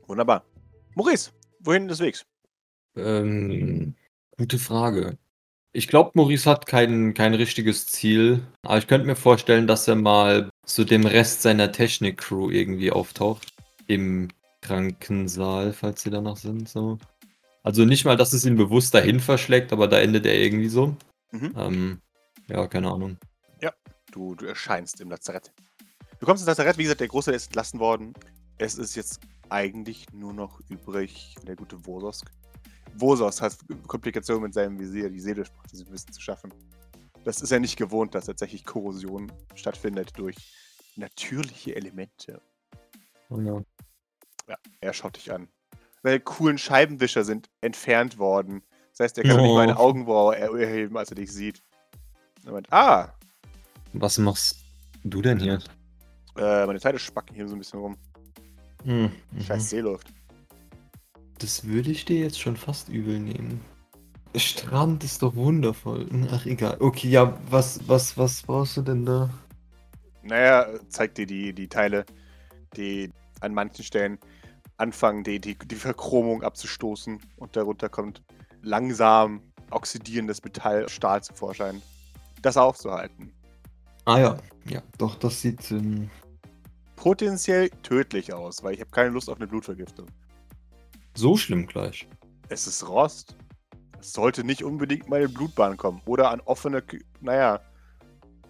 Wunderbar. 0.07 0.43
Maurice, 0.95 1.31
wohin 1.59 1.87
des 1.87 1.99
Wegs? 1.99 2.23
Ähm, 2.95 3.95
gute 4.37 4.59
Frage. 4.59 5.17
Ich 5.71 5.87
glaube, 5.87 6.11
Maurice 6.15 6.49
hat 6.49 6.65
kein, 6.65 7.13
kein 7.13 7.33
richtiges 7.33 7.85
Ziel, 7.85 8.41
aber 8.63 8.79
ich 8.79 8.87
könnte 8.87 9.05
mir 9.05 9.15
vorstellen, 9.15 9.67
dass 9.67 9.87
er 9.87 9.95
mal 9.95 10.49
zu 10.65 10.83
dem 10.83 11.05
Rest 11.05 11.43
seiner 11.43 11.71
Technik-Crew 11.71 12.49
irgendwie 12.49 12.91
auftaucht. 12.91 13.53
Im 13.87 14.29
Krankensaal, 14.61 15.73
falls 15.73 16.01
sie 16.01 16.09
da 16.09 16.21
noch 16.21 16.37
sind. 16.37 16.69
So. 16.69 16.97
Also 17.63 17.85
nicht 17.85 18.05
mal, 18.05 18.17
dass 18.17 18.33
es 18.33 18.45
ihn 18.45 18.55
bewusst 18.55 18.93
dahin 18.93 19.19
verschlägt, 19.19 19.73
aber 19.73 19.87
da 19.87 19.99
endet 19.99 20.25
er 20.25 20.35
irgendwie 20.35 20.69
so. 20.69 20.95
Mhm. 21.31 21.53
Ähm, 21.55 22.01
ja, 22.47 22.67
keine 22.67 22.91
Ahnung. 22.91 23.17
Du, 24.11 24.35
du 24.35 24.45
erscheinst 24.45 25.01
im 25.01 25.09
Lazarett. 25.09 25.51
Du 26.19 26.25
kommst 26.25 26.41
ins 26.41 26.47
Lazarett, 26.47 26.77
wie 26.77 26.83
gesagt, 26.83 27.01
der 27.01 27.07
Große 27.07 27.31
ist 27.31 27.47
entlassen 27.47 27.79
worden. 27.79 28.13
Es 28.57 28.75
ist 28.75 28.95
jetzt 28.95 29.21
eigentlich 29.49 30.05
nur 30.11 30.33
noch 30.33 30.59
übrig 30.69 31.35
der 31.47 31.55
gute 31.55 31.85
Vosos. 31.85 32.23
Vosos 32.95 33.41
hat 33.41 33.57
Komplikationen 33.87 34.43
mit 34.43 34.53
seinem 34.53 34.79
Visier, 34.79 35.09
die 35.09 35.19
Seele 35.19 35.45
sprach 35.45 35.67
diesem 35.67 35.91
Wissen 35.91 36.11
zu 36.11 36.21
schaffen. 36.21 36.51
Das 37.23 37.41
ist 37.41 37.51
ja 37.51 37.59
nicht 37.59 37.77
gewohnt, 37.77 38.15
dass 38.15 38.25
tatsächlich 38.25 38.65
Korrosion 38.65 39.31
stattfindet 39.55 40.11
durch 40.17 40.35
natürliche 40.95 41.75
Elemente. 41.75 42.41
Oh 43.29 43.39
ja. 43.39 43.61
Ja, 44.49 44.57
er 44.81 44.93
schaut 44.93 45.15
dich 45.15 45.31
an. 45.31 45.47
Seine 46.03 46.19
coolen 46.19 46.57
Scheibenwischer 46.57 47.23
sind 47.23 47.49
entfernt 47.61 48.17
worden. 48.17 48.63
Das 48.91 49.05
heißt, 49.05 49.17
er 49.19 49.23
kann 49.25 49.37
nicht 49.37 49.49
Oh. 49.51 49.55
mal 49.55 49.61
eine 49.63 49.77
Augenbraue 49.77 50.35
er- 50.35 50.53
erheben, 50.55 50.97
als 50.97 51.09
er 51.11 51.15
dich 51.15 51.31
sieht. 51.31 51.61
Er 52.45 52.51
meint, 52.53 52.71
ah, 52.73 53.13
Was 53.93 54.17
machst 54.17 54.57
du 55.03 55.21
denn 55.21 55.39
hier? 55.39 55.59
äh, 56.37 56.65
meine 56.65 56.79
Teile 56.79 56.99
spacken 56.99 57.35
hier 57.35 57.47
so 57.47 57.55
ein 57.55 57.59
bisschen 57.59 57.79
rum. 57.79 57.97
Hm, 58.85 59.11
mhm. 59.31 59.41
Scheiß 59.41 59.69
Seeluft. 59.69 60.07
Das 61.39 61.65
würde 61.65 61.91
ich 61.91 62.05
dir 62.05 62.19
jetzt 62.19 62.39
schon 62.39 62.55
fast 62.57 62.89
übel 62.89 63.19
nehmen. 63.19 63.61
Strand 64.35 65.03
ist 65.03 65.21
doch 65.21 65.35
wundervoll. 65.35 66.07
Ach, 66.31 66.45
egal. 66.45 66.77
Okay, 66.79 67.09
ja, 67.09 67.37
was, 67.49 67.79
was, 67.87 68.17
was 68.17 68.41
brauchst 68.43 68.77
du 68.77 68.81
denn 68.83 69.05
da? 69.05 69.29
Naja, 70.21 70.67
zeigt 70.89 71.17
dir 71.17 71.25
die, 71.25 71.51
die 71.53 71.67
Teile, 71.67 72.05
die 72.77 73.11
an 73.41 73.53
manchen 73.53 73.83
Stellen 73.83 74.19
anfangen, 74.79 75.23
die, 75.23 75.39
die, 75.39 75.57
die 75.57 75.75
Verchromung 75.75 76.43
abzustoßen 76.43 77.19
und 77.37 77.55
darunter 77.55 77.89
kommt 77.89 78.21
langsam 78.61 79.41
oxidierendes 79.71 80.43
Metall, 80.43 80.87
Stahl 80.89 81.21
zum 81.23 81.35
Vorschein. 81.35 81.81
Das 82.41 82.57
aufzuhalten. 82.57 83.31
Ah 84.05 84.19
ja, 84.19 84.37
ja, 84.65 84.81
doch, 84.97 85.15
das 85.15 85.41
sieht. 85.41 85.71
Ähm, 85.71 86.09
Potenziell 86.95 87.69
tödlich 87.83 88.33
aus, 88.33 88.63
weil 88.63 88.73
ich 88.73 88.81
habe 88.81 88.91
keine 88.91 89.09
Lust 89.09 89.29
auf 89.29 89.37
eine 89.37 89.47
Blutvergiftung. 89.47 90.07
so 91.15 91.37
schlimm 91.37 91.67
gleich. 91.67 92.07
Es 92.49 92.65
ist 92.65 92.87
Rost. 92.87 93.35
Es 93.99 94.13
sollte 94.13 94.43
nicht 94.43 94.63
unbedingt 94.63 95.09
mal 95.09 95.21
in 95.21 95.33
Blutbahn 95.33 95.77
kommen. 95.77 96.01
Oder 96.05 96.31
an 96.31 96.41
offene, 96.41 96.81
naja, 97.19 97.59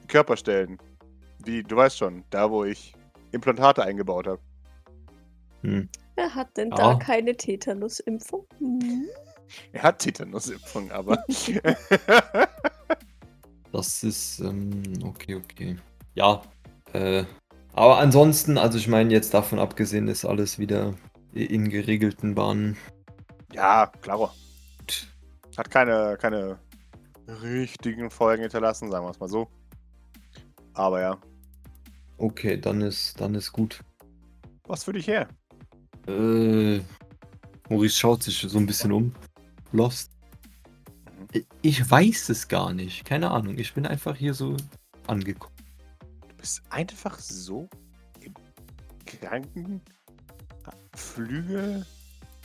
Körperstellen. 0.08 0.78
Wie, 1.44 1.64
du 1.64 1.76
weißt 1.76 1.98
schon, 1.98 2.24
da 2.30 2.50
wo 2.50 2.64
ich 2.64 2.94
Implantate 3.32 3.84
eingebaut 3.84 4.28
habe. 4.28 4.42
Hm. 5.62 5.90
Wer 6.20 6.36
hat 6.36 6.58
denn 6.58 6.70
Ja. 6.72 6.76
da 6.76 6.96
keine 6.96 7.34
Tetanusimpfung? 7.38 8.46
Hm? 8.58 9.06
Er 9.72 9.84
hat 9.84 10.00
Tetanusimpfung, 10.00 10.92
aber. 10.92 11.24
Das 13.72 14.04
ist, 14.04 14.40
ähm, 14.40 14.82
okay, 15.04 15.36
okay. 15.36 15.78
Ja, 16.16 16.42
äh, 16.94 17.24
aber 17.74 18.00
ansonsten, 18.00 18.58
also 18.58 18.78
ich 18.80 18.88
meine, 18.88 19.14
jetzt 19.14 19.34
davon 19.34 19.60
abgesehen, 19.60 20.08
ist 20.08 20.26
alles 20.26 20.58
wieder 20.60 20.96
in 21.34 21.70
geregelten 21.70 22.34
Bahnen. 22.36 22.78
ja, 23.54 23.90
klaro. 24.02 24.32
Hat 25.56 25.70
keine, 25.70 26.18
keine 26.20 26.58
richtigen 27.28 28.10
Folgen 28.10 28.42
hinterlassen, 28.42 28.90
sagen 28.90 29.06
wir 29.06 29.12
es 29.12 29.20
mal 29.20 29.30
so. 29.30 29.48
Aber 30.74 31.00
ja, 31.02 31.18
Okay, 32.18 32.58
dann 32.60 32.82
ist, 32.82 33.22
dann 33.22 33.36
ist 33.36 33.52
gut. 33.54 33.82
was 34.68 34.84
für 34.84 34.94
dich 34.94 35.08
her? 35.08 35.30
Äh, 36.08 36.82
Maurice 37.70 37.98
schaut 37.98 38.24
sich 38.24 38.40
so 38.40 38.58
ein 38.58 38.66
bisschen 38.66 38.92
um. 38.92 39.14
Lost. 39.72 40.12
Mhm. 41.34 41.46
Ich 41.62 41.90
weiß 41.90 42.30
es 42.30 42.48
gar 42.48 42.74
nicht. 42.74 43.06
Keine 43.06 43.32
Ahnung. 43.32 43.58
Ich 43.58 43.74
bin 43.74 43.86
einfach 43.86 44.16
hier 44.16 44.34
so 44.34 44.58
angekommen. 45.08 45.56
Du 46.28 46.36
bist 46.38 46.62
einfach 46.70 47.18
so 47.20 47.70
im 48.22 48.34
Krankenflügel 49.06 51.86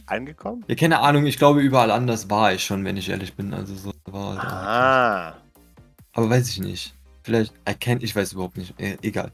angekommen? 0.06 0.64
Ja, 0.68 0.74
keine 0.74 1.00
Ahnung. 1.00 1.26
Ich 1.26 1.38
glaube, 1.38 1.60
überall 1.60 1.90
anders 1.90 2.28
war 2.30 2.52
ich 2.52 2.64
schon, 2.64 2.84
wenn 2.84 2.96
ich 2.96 3.08
ehrlich 3.08 3.34
bin. 3.34 3.54
Also 3.54 3.74
so 3.74 3.92
war 4.06 4.38
Ah. 4.38 5.36
Aber 6.12 6.30
weiß 6.30 6.48
ich 6.50 6.60
nicht. 6.60 6.94
Vielleicht 7.22 7.54
erkennt, 7.64 8.02
ich 8.02 8.14
weiß 8.14 8.34
überhaupt 8.34 8.56
nicht. 8.56 8.78
Äh, 8.78 8.96
egal. 9.02 9.32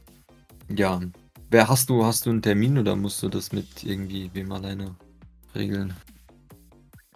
Ja. 0.69 1.01
Wer 1.51 1.69
hast 1.69 1.91
du, 1.91 2.05
hast 2.05 2.27
du 2.27 2.31
einen 2.31 2.43
Termin 2.43 2.79
oder 2.79 2.95
musst 2.95 3.23
du 3.23 3.29
das 3.29 3.51
mit 3.51 3.83
irgendwie 3.83 4.31
wem 4.35 4.53
alleine 4.53 4.95
regeln? 5.55 5.93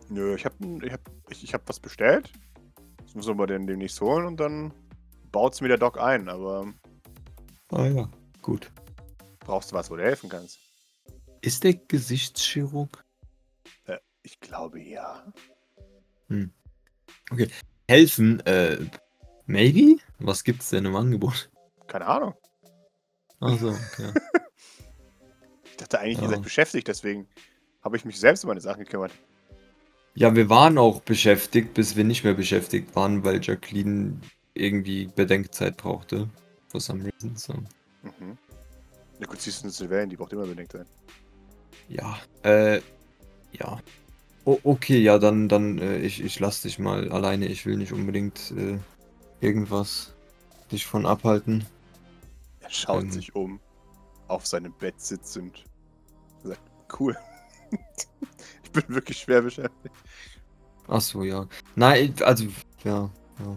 Nö, 0.09 0.35
ich 0.35 0.45
hab, 0.45 0.55
ich 0.83 0.93
hab, 0.93 1.01
ich, 1.31 1.45
ich 1.45 1.55
hab 1.55 1.69
was 1.69 1.79
bestellt. 1.79 2.33
Das 3.05 3.15
müssen 3.15 3.39
wir 3.39 3.47
dann 3.47 3.67
demnächst 3.67 4.01
holen 4.01 4.27
und 4.27 4.41
dann 4.41 4.75
baut's 5.31 5.61
mir 5.61 5.69
der 5.69 5.79
Doc 5.79 6.01
ein. 6.01 6.29
Aber 6.29 6.67
Ah 7.71 7.87
ja. 7.87 8.11
Gut. 8.43 8.71
brauchst 9.41 9.71
du 9.71 9.77
was, 9.77 9.91
wo 9.91 9.97
du 9.97 10.03
helfen 10.03 10.29
kannst? 10.29 10.59
Ist 11.41 11.63
der 11.63 11.75
Gesichtschirurg? 11.75 13.05
Ich 14.23 14.41
glaube 14.41 14.81
ja. 14.81 15.23
Helfen, 17.89 18.41
äh, 18.47 18.79
maybe? 19.47 20.01
Was 20.19 20.43
gibt's 20.43 20.71
denn 20.71 20.87
im 20.87 20.97
Angebot? 20.97 21.51
Keine 21.87 22.07
Ahnung. 22.07 22.35
Achso, 23.45 23.69
okay. 23.71 24.13
Ich 25.71 25.77
dachte 25.79 25.99
eigentlich, 25.99 26.19
ihr 26.19 26.25
Ja. 26.25 26.31
seid 26.31 26.43
beschäftigt, 26.43 26.87
deswegen 26.89 27.27
habe 27.83 27.97
ich 27.97 28.05
mich 28.05 28.21
selbst 28.21 28.45
um 28.45 28.49
meine 28.49 28.61
Sachen 28.61 28.85
gekümmert. 28.85 29.13
Ja, 30.15 30.35
wir 30.37 30.49
waren 30.49 30.79
auch 30.79 31.01
beschäftigt, 31.01 31.75
bis 31.75 31.97
wir 31.97 32.05
nicht 32.05 32.23
mehr 32.23 32.35
beschäftigt 32.35 32.95
waren, 32.95 33.25
weil 33.25 33.41
Jacqueline 33.43 34.21
irgendwie 34.55 35.07
Bedenkzeit 35.15 35.77
brauchte. 35.77 36.31
For 36.69 36.81
some 36.81 37.05
reason, 37.05 37.37
so. 37.37 37.55
Mhm. 38.03 38.39
Ja 39.19 39.27
gut, 39.27 39.41
siehst 39.41 39.61
du 39.61 39.65
eine 39.65 39.73
Sylvain, 39.73 40.09
die 40.09 40.17
braucht 40.17 40.33
immer 40.33 40.47
bedenkt 40.47 40.73
sein. 40.73 40.87
Ja, 41.89 42.19
äh, 42.45 42.81
ja. 43.53 43.81
O 44.45 44.59
okay, 44.63 44.99
ja, 45.01 45.19
dann, 45.19 45.49
dann, 45.49 45.79
äh, 45.79 45.99
ich, 45.99 46.23
ich 46.23 46.39
lass 46.39 46.63
dich 46.63 46.79
mal 46.79 47.11
alleine. 47.11 47.47
Ich 47.47 47.67
will 47.67 47.77
nicht 47.77 47.93
unbedingt, 47.93 48.53
äh, 48.57 48.79
irgendwas 49.41 50.15
dich 50.71 50.87
von 50.87 51.07
abhalten. 51.07 51.67
Er 52.65 52.71
schaut 52.71 53.03
Ähm. 53.05 53.11
sich 53.13 53.35
um, 53.35 53.61
auf 54.29 54.47
seinem 54.47 54.73
Bett 54.73 55.01
sitzend. 55.01 55.65
Er 56.43 56.49
sagt, 56.51 56.63
cool. 56.99 57.17
ich 58.65 58.71
bin 58.73 58.85
wirklich 58.89 59.19
schwer 59.19 59.43
beschäftigt. 59.43 59.95
Ach 60.89 61.01
so, 61.01 61.23
ja. 61.23 61.47
Nein, 61.77 62.15
also, 62.23 62.47
ja, 62.85 63.11
ja. 63.39 63.57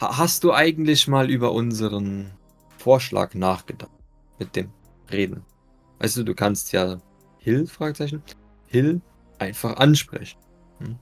Ha- 0.00 0.18
Hast 0.18 0.44
du 0.44 0.52
eigentlich 0.52 1.08
mal 1.08 1.30
über 1.30 1.52
unseren 1.52 2.32
Vorschlag 2.78 3.34
nachgedacht? 3.34 3.90
Mit 4.38 4.56
dem 4.56 4.70
Reden. 5.10 5.44
Weißt 5.98 6.16
du, 6.16 6.24
du 6.24 6.34
kannst 6.34 6.72
ja 6.72 7.00
Hill, 7.38 7.66
Fragezeichen, 7.66 8.22
Hill 8.66 9.00
einfach 9.38 9.76
ansprechen. 9.76 10.38
Hm? 10.78 10.98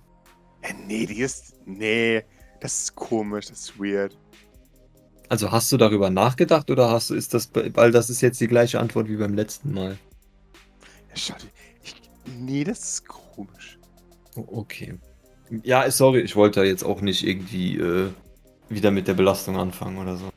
Nee, 0.87 1.07
die 1.07 1.21
ist. 1.21 1.55
Nee, 1.65 2.25
das 2.61 2.83
ist 2.83 2.95
komisch, 2.97 3.47
das 3.47 3.61
ist 3.61 3.79
weird. 3.81 4.17
Also 5.29 5.51
hast 5.53 5.71
du 5.71 5.77
darüber 5.77 6.11
nachgedacht 6.11 6.71
oder 6.71 6.91
hast 6.91 7.11
du, 7.11 7.15
ist 7.15 7.35
das, 7.35 7.51
weil 7.55 7.93
das 7.93 8.11
ist 8.11 8.21
jetzt 8.21 8.41
die 8.41 8.49
gleiche 8.49 8.81
Antwort 8.81 9.09
wie 9.09 9.17
beim 9.17 9.35
letzten 9.35 9.73
Mal. 9.73 9.97
Ja, 11.11 11.17
schau 11.17 11.35
dir. 11.35 11.49
Ich, 11.83 11.95
nee, 12.39 12.65
das 12.65 12.81
ist 12.95 13.07
komisch. 13.09 13.79
O- 14.37 14.45
Okay. 14.61 14.99
Ja, 15.65 15.91
sorry, 15.91 16.21
ich 16.21 16.37
wollte 16.37 16.63
jetzt 16.65 16.85
auch 16.85 17.01
nicht 17.01 17.27
irgendwie 17.27 17.77
äh, 17.79 18.11
wieder 18.69 18.91
mit 18.93 19.09
der 19.09 19.15
Belastung 19.15 19.57
anfangen 19.57 19.99
oder 19.99 20.17
so. 20.17 20.31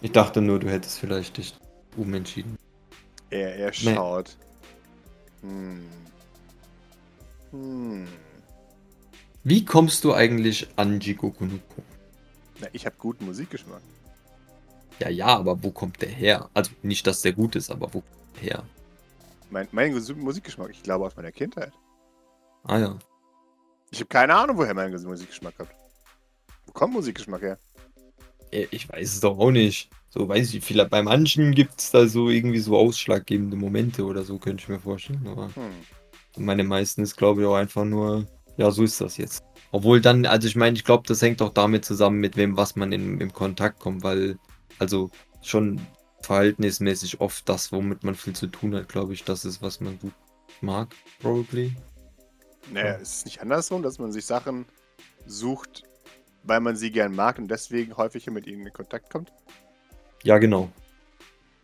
Ich 0.00 0.12
dachte 0.12 0.40
nur, 0.40 0.58
du 0.58 0.70
hättest 0.70 0.98
vielleicht 0.98 1.36
dich 1.36 1.54
umentschieden. 1.96 2.56
Er, 3.30 3.56
er 3.56 3.66
Nee. 3.82 3.94
schaut. 3.94 4.36
Hm. 5.42 5.84
Hm. 7.50 8.06
Wie 9.48 9.64
kommst 9.64 10.02
du 10.02 10.12
eigentlich 10.12 10.66
an 10.74 10.98
Jigoku 10.98 11.44
no 11.44 11.58
Ko? 11.72 11.80
Na, 12.60 12.66
ich 12.72 12.84
habe 12.84 12.96
guten 12.98 13.26
Musikgeschmack. 13.26 13.80
Ja, 14.98 15.08
ja, 15.08 15.26
aber 15.28 15.62
wo 15.62 15.70
kommt 15.70 16.02
der 16.02 16.08
her? 16.08 16.50
Also 16.52 16.72
nicht, 16.82 17.06
dass 17.06 17.22
der 17.22 17.32
gut 17.32 17.54
ist, 17.54 17.70
aber 17.70 17.86
wo 17.94 18.00
kommt 18.00 18.36
der 18.36 18.42
her? 18.42 18.64
Mein, 19.50 19.68
mein 19.70 19.94
Ges- 19.94 20.12
Musikgeschmack, 20.16 20.70
ich 20.70 20.82
glaube 20.82 21.06
aus 21.06 21.14
meiner 21.14 21.30
Kindheit. 21.30 21.72
Ah 22.64 22.78
ja. 22.80 22.98
Ich 23.92 24.00
habe 24.00 24.08
keine 24.08 24.34
Ahnung, 24.34 24.56
woher 24.56 24.74
mein 24.74 24.92
Ges- 24.92 25.06
Musikgeschmack 25.06 25.56
kommt. 25.56 25.70
Wo 26.66 26.72
kommt 26.72 26.94
Musikgeschmack 26.94 27.42
her? 27.42 27.58
Äh, 28.50 28.66
Ich 28.72 28.88
weiß 28.88 29.12
es 29.14 29.20
doch 29.20 29.38
auch 29.38 29.52
nicht. 29.52 29.90
So 30.10 30.26
weiß 30.28 30.54
ich, 30.54 30.64
vielleicht 30.64 30.90
bei 30.90 31.02
manchen 31.04 31.52
gibt 31.54 31.78
es 31.78 31.92
da 31.92 32.08
so 32.08 32.30
irgendwie 32.30 32.58
so 32.58 32.76
ausschlaggebende 32.76 33.56
Momente 33.56 34.04
oder 34.04 34.24
so, 34.24 34.38
könnte 34.38 34.64
ich 34.64 34.68
mir 34.68 34.80
vorstellen. 34.80 35.24
Aber 35.28 35.54
Hm. 35.54 35.70
meine 36.36 36.64
meisten 36.64 37.02
ist, 37.02 37.14
glaube 37.16 37.42
ich, 37.42 37.46
auch 37.46 37.54
einfach 37.54 37.84
nur, 37.84 38.26
ja, 38.56 38.70
so 38.70 38.82
ist 38.82 39.00
das 39.00 39.16
jetzt. 39.16 39.44
Obwohl 39.72 40.00
dann, 40.00 40.26
also 40.26 40.48
ich 40.48 40.56
meine, 40.56 40.76
ich 40.76 40.84
glaube, 40.84 41.04
das 41.06 41.20
hängt 41.22 41.42
auch 41.42 41.52
damit 41.52 41.84
zusammen, 41.84 42.18
mit 42.18 42.36
wem, 42.36 42.56
was 42.56 42.76
man 42.76 42.92
in, 42.92 43.20
im 43.20 43.32
Kontakt 43.32 43.80
kommt, 43.80 44.02
weil, 44.02 44.38
also 44.78 45.10
schon 45.42 45.80
verhältnismäßig 46.22 47.20
oft 47.20 47.48
das, 47.48 47.72
womit 47.72 48.04
man 48.04 48.14
viel 48.14 48.34
zu 48.34 48.46
tun 48.46 48.74
hat, 48.74 48.88
glaube 48.88 49.12
ich, 49.12 49.24
das 49.24 49.44
ist, 49.44 49.62
was 49.62 49.80
man 49.80 49.98
gut 49.98 50.14
mag, 50.60 50.88
probably. 51.20 51.74
Naja, 52.72 52.94
ist 52.94 53.18
es 53.18 53.24
nicht 53.24 53.40
andersrum, 53.40 53.82
dass 53.82 53.98
man 53.98 54.12
sich 54.12 54.26
Sachen 54.26 54.66
sucht, 55.26 55.82
weil 56.42 56.60
man 56.60 56.76
sie 56.76 56.90
gern 56.90 57.14
mag 57.14 57.38
und 57.38 57.48
deswegen 57.48 57.96
häufiger 57.96 58.32
mit 58.32 58.46
ihnen 58.46 58.66
in 58.66 58.72
Kontakt 58.72 59.10
kommt? 59.10 59.32
Ja, 60.22 60.38
genau. 60.38 60.70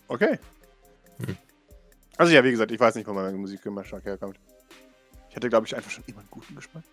Okay. 0.09 0.39
Hm. 1.25 1.37
Also 2.19 2.33
ja, 2.33 2.45
wie 2.45 2.51
gesagt, 2.51 2.71
ich 2.71 2.79
weiß 2.79 2.95
nicht, 2.95 3.07
wo 3.09 3.13
mein 3.13 3.35
Musikgeschmack 3.37 4.05
herkommt. 4.05 4.39
Ich 5.33 5.37
hatte, 5.37 5.49
glaube 5.49 5.67
ich, 5.67 5.75
einfach 5.75 5.91
schon 5.91 6.05
immer 6.09 6.19
einen 6.19 6.29
guten 6.31 6.55
Geschmack. 6.55 6.85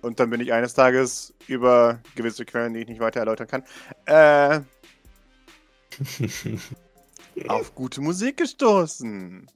Und 0.00 0.18
dann 0.18 0.30
bin 0.30 0.40
ich 0.40 0.54
eines 0.54 0.72
Tages 0.72 1.34
über 1.48 2.00
gewisse 2.14 2.46
Quellen, 2.46 2.72
die 2.72 2.80
ich 2.80 2.88
nicht 2.88 3.00
weiter 3.00 3.20
erläutern 3.20 3.46
kann, 3.46 3.62
äh, 4.06 4.60
auf 7.48 7.74
gute 7.74 8.00
Musik 8.00 8.38
gestoßen. 8.38 9.46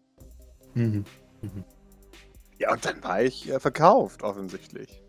Mhm. 0.74 1.06
Ja, 2.58 2.74
und 2.74 2.84
dann 2.84 3.02
war 3.02 3.22
ich 3.22 3.48
äh, 3.48 3.58
verkauft, 3.58 4.22
offensichtlich. 4.22 5.00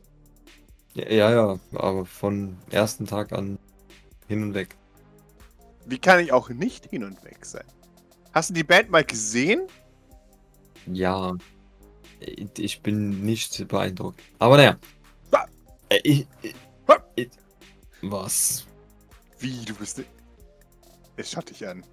ja, 0.93 1.09
ja, 1.09 1.31
ja, 1.31 1.59
aber 1.73 2.05
von 2.05 2.57
ersten 2.69 3.05
Tag 3.05 3.33
an 3.33 3.59
hin 4.29 4.43
und 4.43 4.53
weg. 4.53 4.77
Wie 5.85 5.99
kann 5.99 6.21
ich 6.21 6.31
auch 6.31 6.47
nicht 6.47 6.85
hin 6.85 7.03
und 7.03 7.21
weg 7.25 7.45
sein? 7.45 7.65
Hast 8.31 8.51
du 8.51 8.53
die 8.53 8.63
Band 8.63 8.89
mal 8.89 9.03
gesehen? 9.03 9.67
Ja, 10.85 11.35
ich 12.20 12.82
bin 12.82 13.22
nicht 13.24 13.68
beeindruckt. 13.68 14.22
Aber 14.39 14.57
naja. 14.57 14.78
Äh, 15.89 15.99
Ich, 16.03 16.28
ich, 16.41 16.55
ich, 17.15 17.30
was? 18.01 18.65
Wie, 19.39 19.63
du 19.65 19.74
bist. 19.76 20.03
Es 21.15 21.32
schaut 21.32 21.49
dich 21.49 21.65
an. 21.68 21.84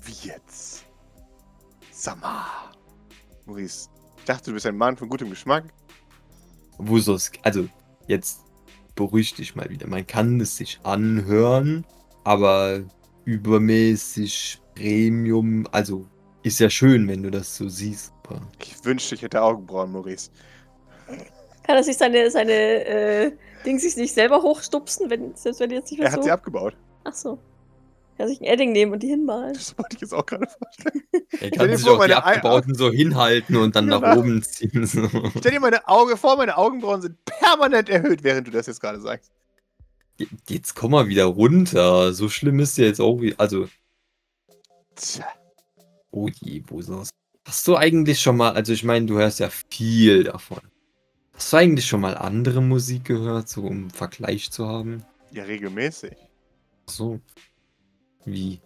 Wie 0.00 0.28
jetzt? 0.28 0.84
Sama. 1.90 2.46
Maurice, 3.46 3.88
ich 4.18 4.24
dachte, 4.24 4.50
du 4.50 4.54
bist 4.54 4.66
ein 4.66 4.76
Mann 4.76 4.96
von 4.96 5.08
gutem 5.08 5.30
Geschmack. 5.30 5.64
Wo 6.78 6.98
soll's? 6.98 7.30
Also, 7.42 7.68
jetzt 8.08 8.40
beruhig 8.94 9.34
dich 9.34 9.54
mal 9.54 9.68
wieder. 9.70 9.86
Man 9.86 10.06
kann 10.06 10.40
es 10.40 10.56
sich 10.56 10.80
anhören, 10.82 11.86
aber 12.24 12.82
übermäßig 13.24 14.60
Premium. 14.74 15.66
Also, 15.70 16.06
ist 16.42 16.58
ja 16.60 16.70
schön, 16.70 17.08
wenn 17.08 17.22
du 17.22 17.30
das 17.30 17.56
so 17.56 17.68
siehst. 17.68 18.12
Aber 18.26 18.40
Ich 18.60 18.84
wünschte, 18.84 19.14
ich 19.14 19.22
hätte 19.22 19.42
Augenbrauen, 19.42 19.92
Maurice. 19.92 20.30
Kann 21.64 21.76
er 21.76 21.84
sich 21.84 21.96
seine, 21.96 22.30
seine 22.30 22.52
äh, 22.52 23.32
Ding 23.64 23.78
sich 23.78 23.96
nicht 23.96 24.14
selber 24.14 24.42
hochstupsen, 24.42 25.10
wenn, 25.10 25.34
selbst 25.36 25.60
wenn 25.60 25.70
die 25.70 25.76
jetzt 25.76 25.90
nicht 25.90 26.00
mehr 26.00 26.08
Er 26.08 26.12
hat 26.12 26.20
so... 26.20 26.24
sie 26.24 26.30
abgebaut. 26.32 26.76
Ach 27.04 27.14
so. 27.14 27.38
Kann 28.18 28.28
sich 28.28 28.40
ein 28.40 28.44
Edding 28.44 28.72
nehmen 28.72 28.92
und 28.92 29.02
die 29.02 29.08
hinmalen. 29.08 29.54
Das 29.54 29.76
wollte 29.78 29.96
ich 29.96 30.02
jetzt 30.02 30.12
auch 30.12 30.26
gerade 30.26 30.46
vorstellen. 30.46 31.02
er 31.40 31.50
kann 31.50 31.76
sich 31.76 31.86
vor, 31.86 31.98
auch 31.98 32.06
die 32.06 32.12
abgebauten 32.14 32.74
so 32.74 32.90
hinhalten 32.90 33.56
und 33.56 33.74
dann 33.74 33.86
nach 33.86 34.00
Genau. 34.02 34.18
oben 34.18 34.42
ziehen. 34.42 34.86
So. 34.86 35.08
Stell 35.38 35.52
dir 35.52 35.60
meine 35.60 35.86
Augen 35.88 36.16
vor, 36.16 36.36
meine 36.36 36.56
Augenbrauen 36.58 37.00
sind 37.02 37.16
permanent 37.24 37.88
erhöht, 37.88 38.22
während 38.22 38.46
du 38.46 38.50
das 38.50 38.66
jetzt 38.66 38.80
gerade 38.80 39.00
sagst. 39.00 39.32
Jetzt 40.48 40.74
komm 40.74 40.90
mal 40.92 41.08
wieder 41.08 41.24
runter. 41.24 42.12
So 42.12 42.28
schlimm 42.28 42.60
ist 42.60 42.76
ja 42.76 42.84
jetzt 42.84 43.00
auch 43.00 43.20
wie. 43.20 43.34
Also, 43.38 43.66
Tja. 44.94 45.24
Oh 46.12 46.28
je, 46.28 46.62
das? 46.86 47.10
Hast 47.44 47.66
du 47.66 47.76
eigentlich 47.76 48.20
schon 48.20 48.36
mal, 48.36 48.52
also 48.52 48.72
ich 48.72 48.84
meine, 48.84 49.06
du 49.06 49.18
hörst 49.18 49.40
ja 49.40 49.50
viel 49.50 50.24
davon. 50.24 50.60
Hast 51.34 51.52
du 51.52 51.56
eigentlich 51.56 51.86
schon 51.86 52.00
mal 52.00 52.16
andere 52.16 52.62
Musik 52.62 53.06
gehört, 53.06 53.48
so 53.48 53.62
um 53.62 53.90
Vergleich 53.90 54.52
zu 54.52 54.68
haben? 54.68 55.04
Ja, 55.32 55.44
regelmäßig. 55.44 56.14
Ach 56.86 56.92
So. 56.92 57.20
Wie? 58.24 58.60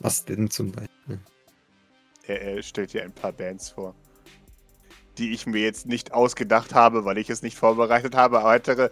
Was 0.00 0.24
denn 0.24 0.50
zum 0.50 0.72
Beispiel? 0.72 1.20
Er, 2.26 2.42
er 2.42 2.62
stellt 2.62 2.92
dir 2.92 3.04
ein 3.04 3.12
paar 3.12 3.32
Bands 3.32 3.70
vor, 3.70 3.94
die 5.18 5.32
ich 5.32 5.46
mir 5.46 5.60
jetzt 5.60 5.86
nicht 5.86 6.12
ausgedacht 6.12 6.74
habe, 6.74 7.04
weil 7.04 7.18
ich 7.18 7.30
es 7.30 7.42
nicht 7.42 7.56
vorbereitet 7.56 8.16
habe. 8.16 8.42
Weitere 8.42 8.90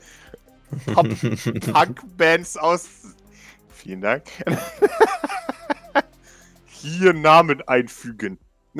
Punk-Bands 0.86 2.56
aus. 2.58 2.88
Vielen 3.70 4.02
Dank. 4.02 4.24
Hier 6.80 7.12
Namen 7.12 7.62
einfügen. 7.66 8.38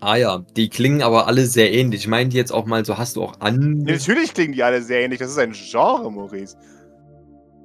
ah 0.00 0.16
ja, 0.16 0.44
die 0.56 0.68
klingen 0.68 1.02
aber 1.02 1.26
alle 1.26 1.46
sehr 1.46 1.72
ähnlich. 1.72 2.02
Ich 2.02 2.08
meine 2.08 2.30
jetzt 2.30 2.52
auch 2.52 2.66
mal 2.66 2.84
so, 2.84 2.98
hast 2.98 3.16
du 3.16 3.22
auch 3.22 3.40
an. 3.40 3.78
Natürlich 3.78 4.34
klingen 4.34 4.52
die 4.52 4.62
alle 4.62 4.82
sehr 4.82 5.00
ähnlich. 5.00 5.18
Das 5.18 5.30
ist 5.30 5.38
ein 5.38 5.52
Genre, 5.52 6.10
Maurice. 6.10 6.56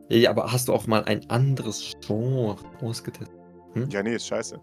Ja, 0.10 0.30
aber 0.30 0.52
hast 0.52 0.68
du 0.68 0.74
auch 0.74 0.88
mal 0.88 1.04
ein 1.04 1.30
anderes 1.30 1.94
Genre 2.06 2.56
ausgetestet? 2.82 3.36
Ja, 3.90 4.02
nee, 4.02 4.16
ist 4.16 4.28
scheiße. 4.28 4.60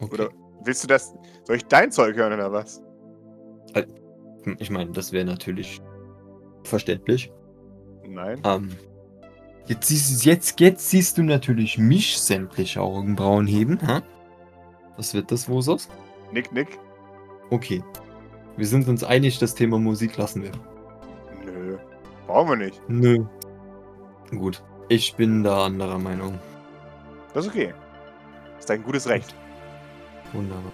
Okay. 0.00 0.14
Oder 0.14 0.28
willst 0.64 0.84
du 0.84 0.88
das. 0.88 1.14
Soll 1.44 1.56
ich 1.56 1.64
dein 1.66 1.90
Zeug 1.90 2.16
hören 2.16 2.32
oder 2.32 2.52
was? 2.52 2.82
Hm, 4.44 4.56
Ich 4.60 4.70
meine, 4.70 4.92
das 4.92 5.12
wäre 5.12 5.24
natürlich 5.24 5.80
verständlich. 6.64 7.32
Nein. 8.08 8.40
Ähm, 8.44 8.70
jetzt, 9.66 9.88
siehst, 9.88 10.24
jetzt, 10.24 10.60
jetzt 10.60 10.90
siehst 10.90 11.18
du 11.18 11.22
natürlich 11.22 11.78
mich 11.78 12.18
sämtliche 12.18 12.80
Augenbrauen 12.80 13.46
heben. 13.46 13.80
Ha? 13.86 14.02
Was 14.96 15.14
wird 15.14 15.30
das, 15.30 15.48
Wosos? 15.48 15.88
Nick, 16.32 16.52
Nick. 16.52 16.78
Okay. 17.50 17.82
Wir 18.56 18.66
sind 18.66 18.88
uns 18.88 19.04
einig, 19.04 19.38
das 19.38 19.54
Thema 19.54 19.78
Musik 19.78 20.16
lassen 20.16 20.42
wir. 20.42 20.52
Nö. 21.44 21.76
Brauchen 22.26 22.50
wir 22.50 22.66
nicht. 22.66 22.80
Nö. 22.88 23.24
Gut. 24.30 24.62
Ich 24.88 25.14
bin 25.14 25.42
da 25.44 25.66
anderer 25.66 25.98
Meinung. 25.98 26.38
Das 27.34 27.44
ist 27.44 27.52
okay. 27.52 27.74
ist 28.58 28.70
dein 28.70 28.82
gutes 28.82 29.08
Recht. 29.08 29.34
Wunderbar. 30.32 30.72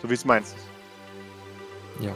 So 0.00 0.08
wie 0.08 0.14
es 0.14 0.24
meinst. 0.24 0.56
Ja. 2.00 2.14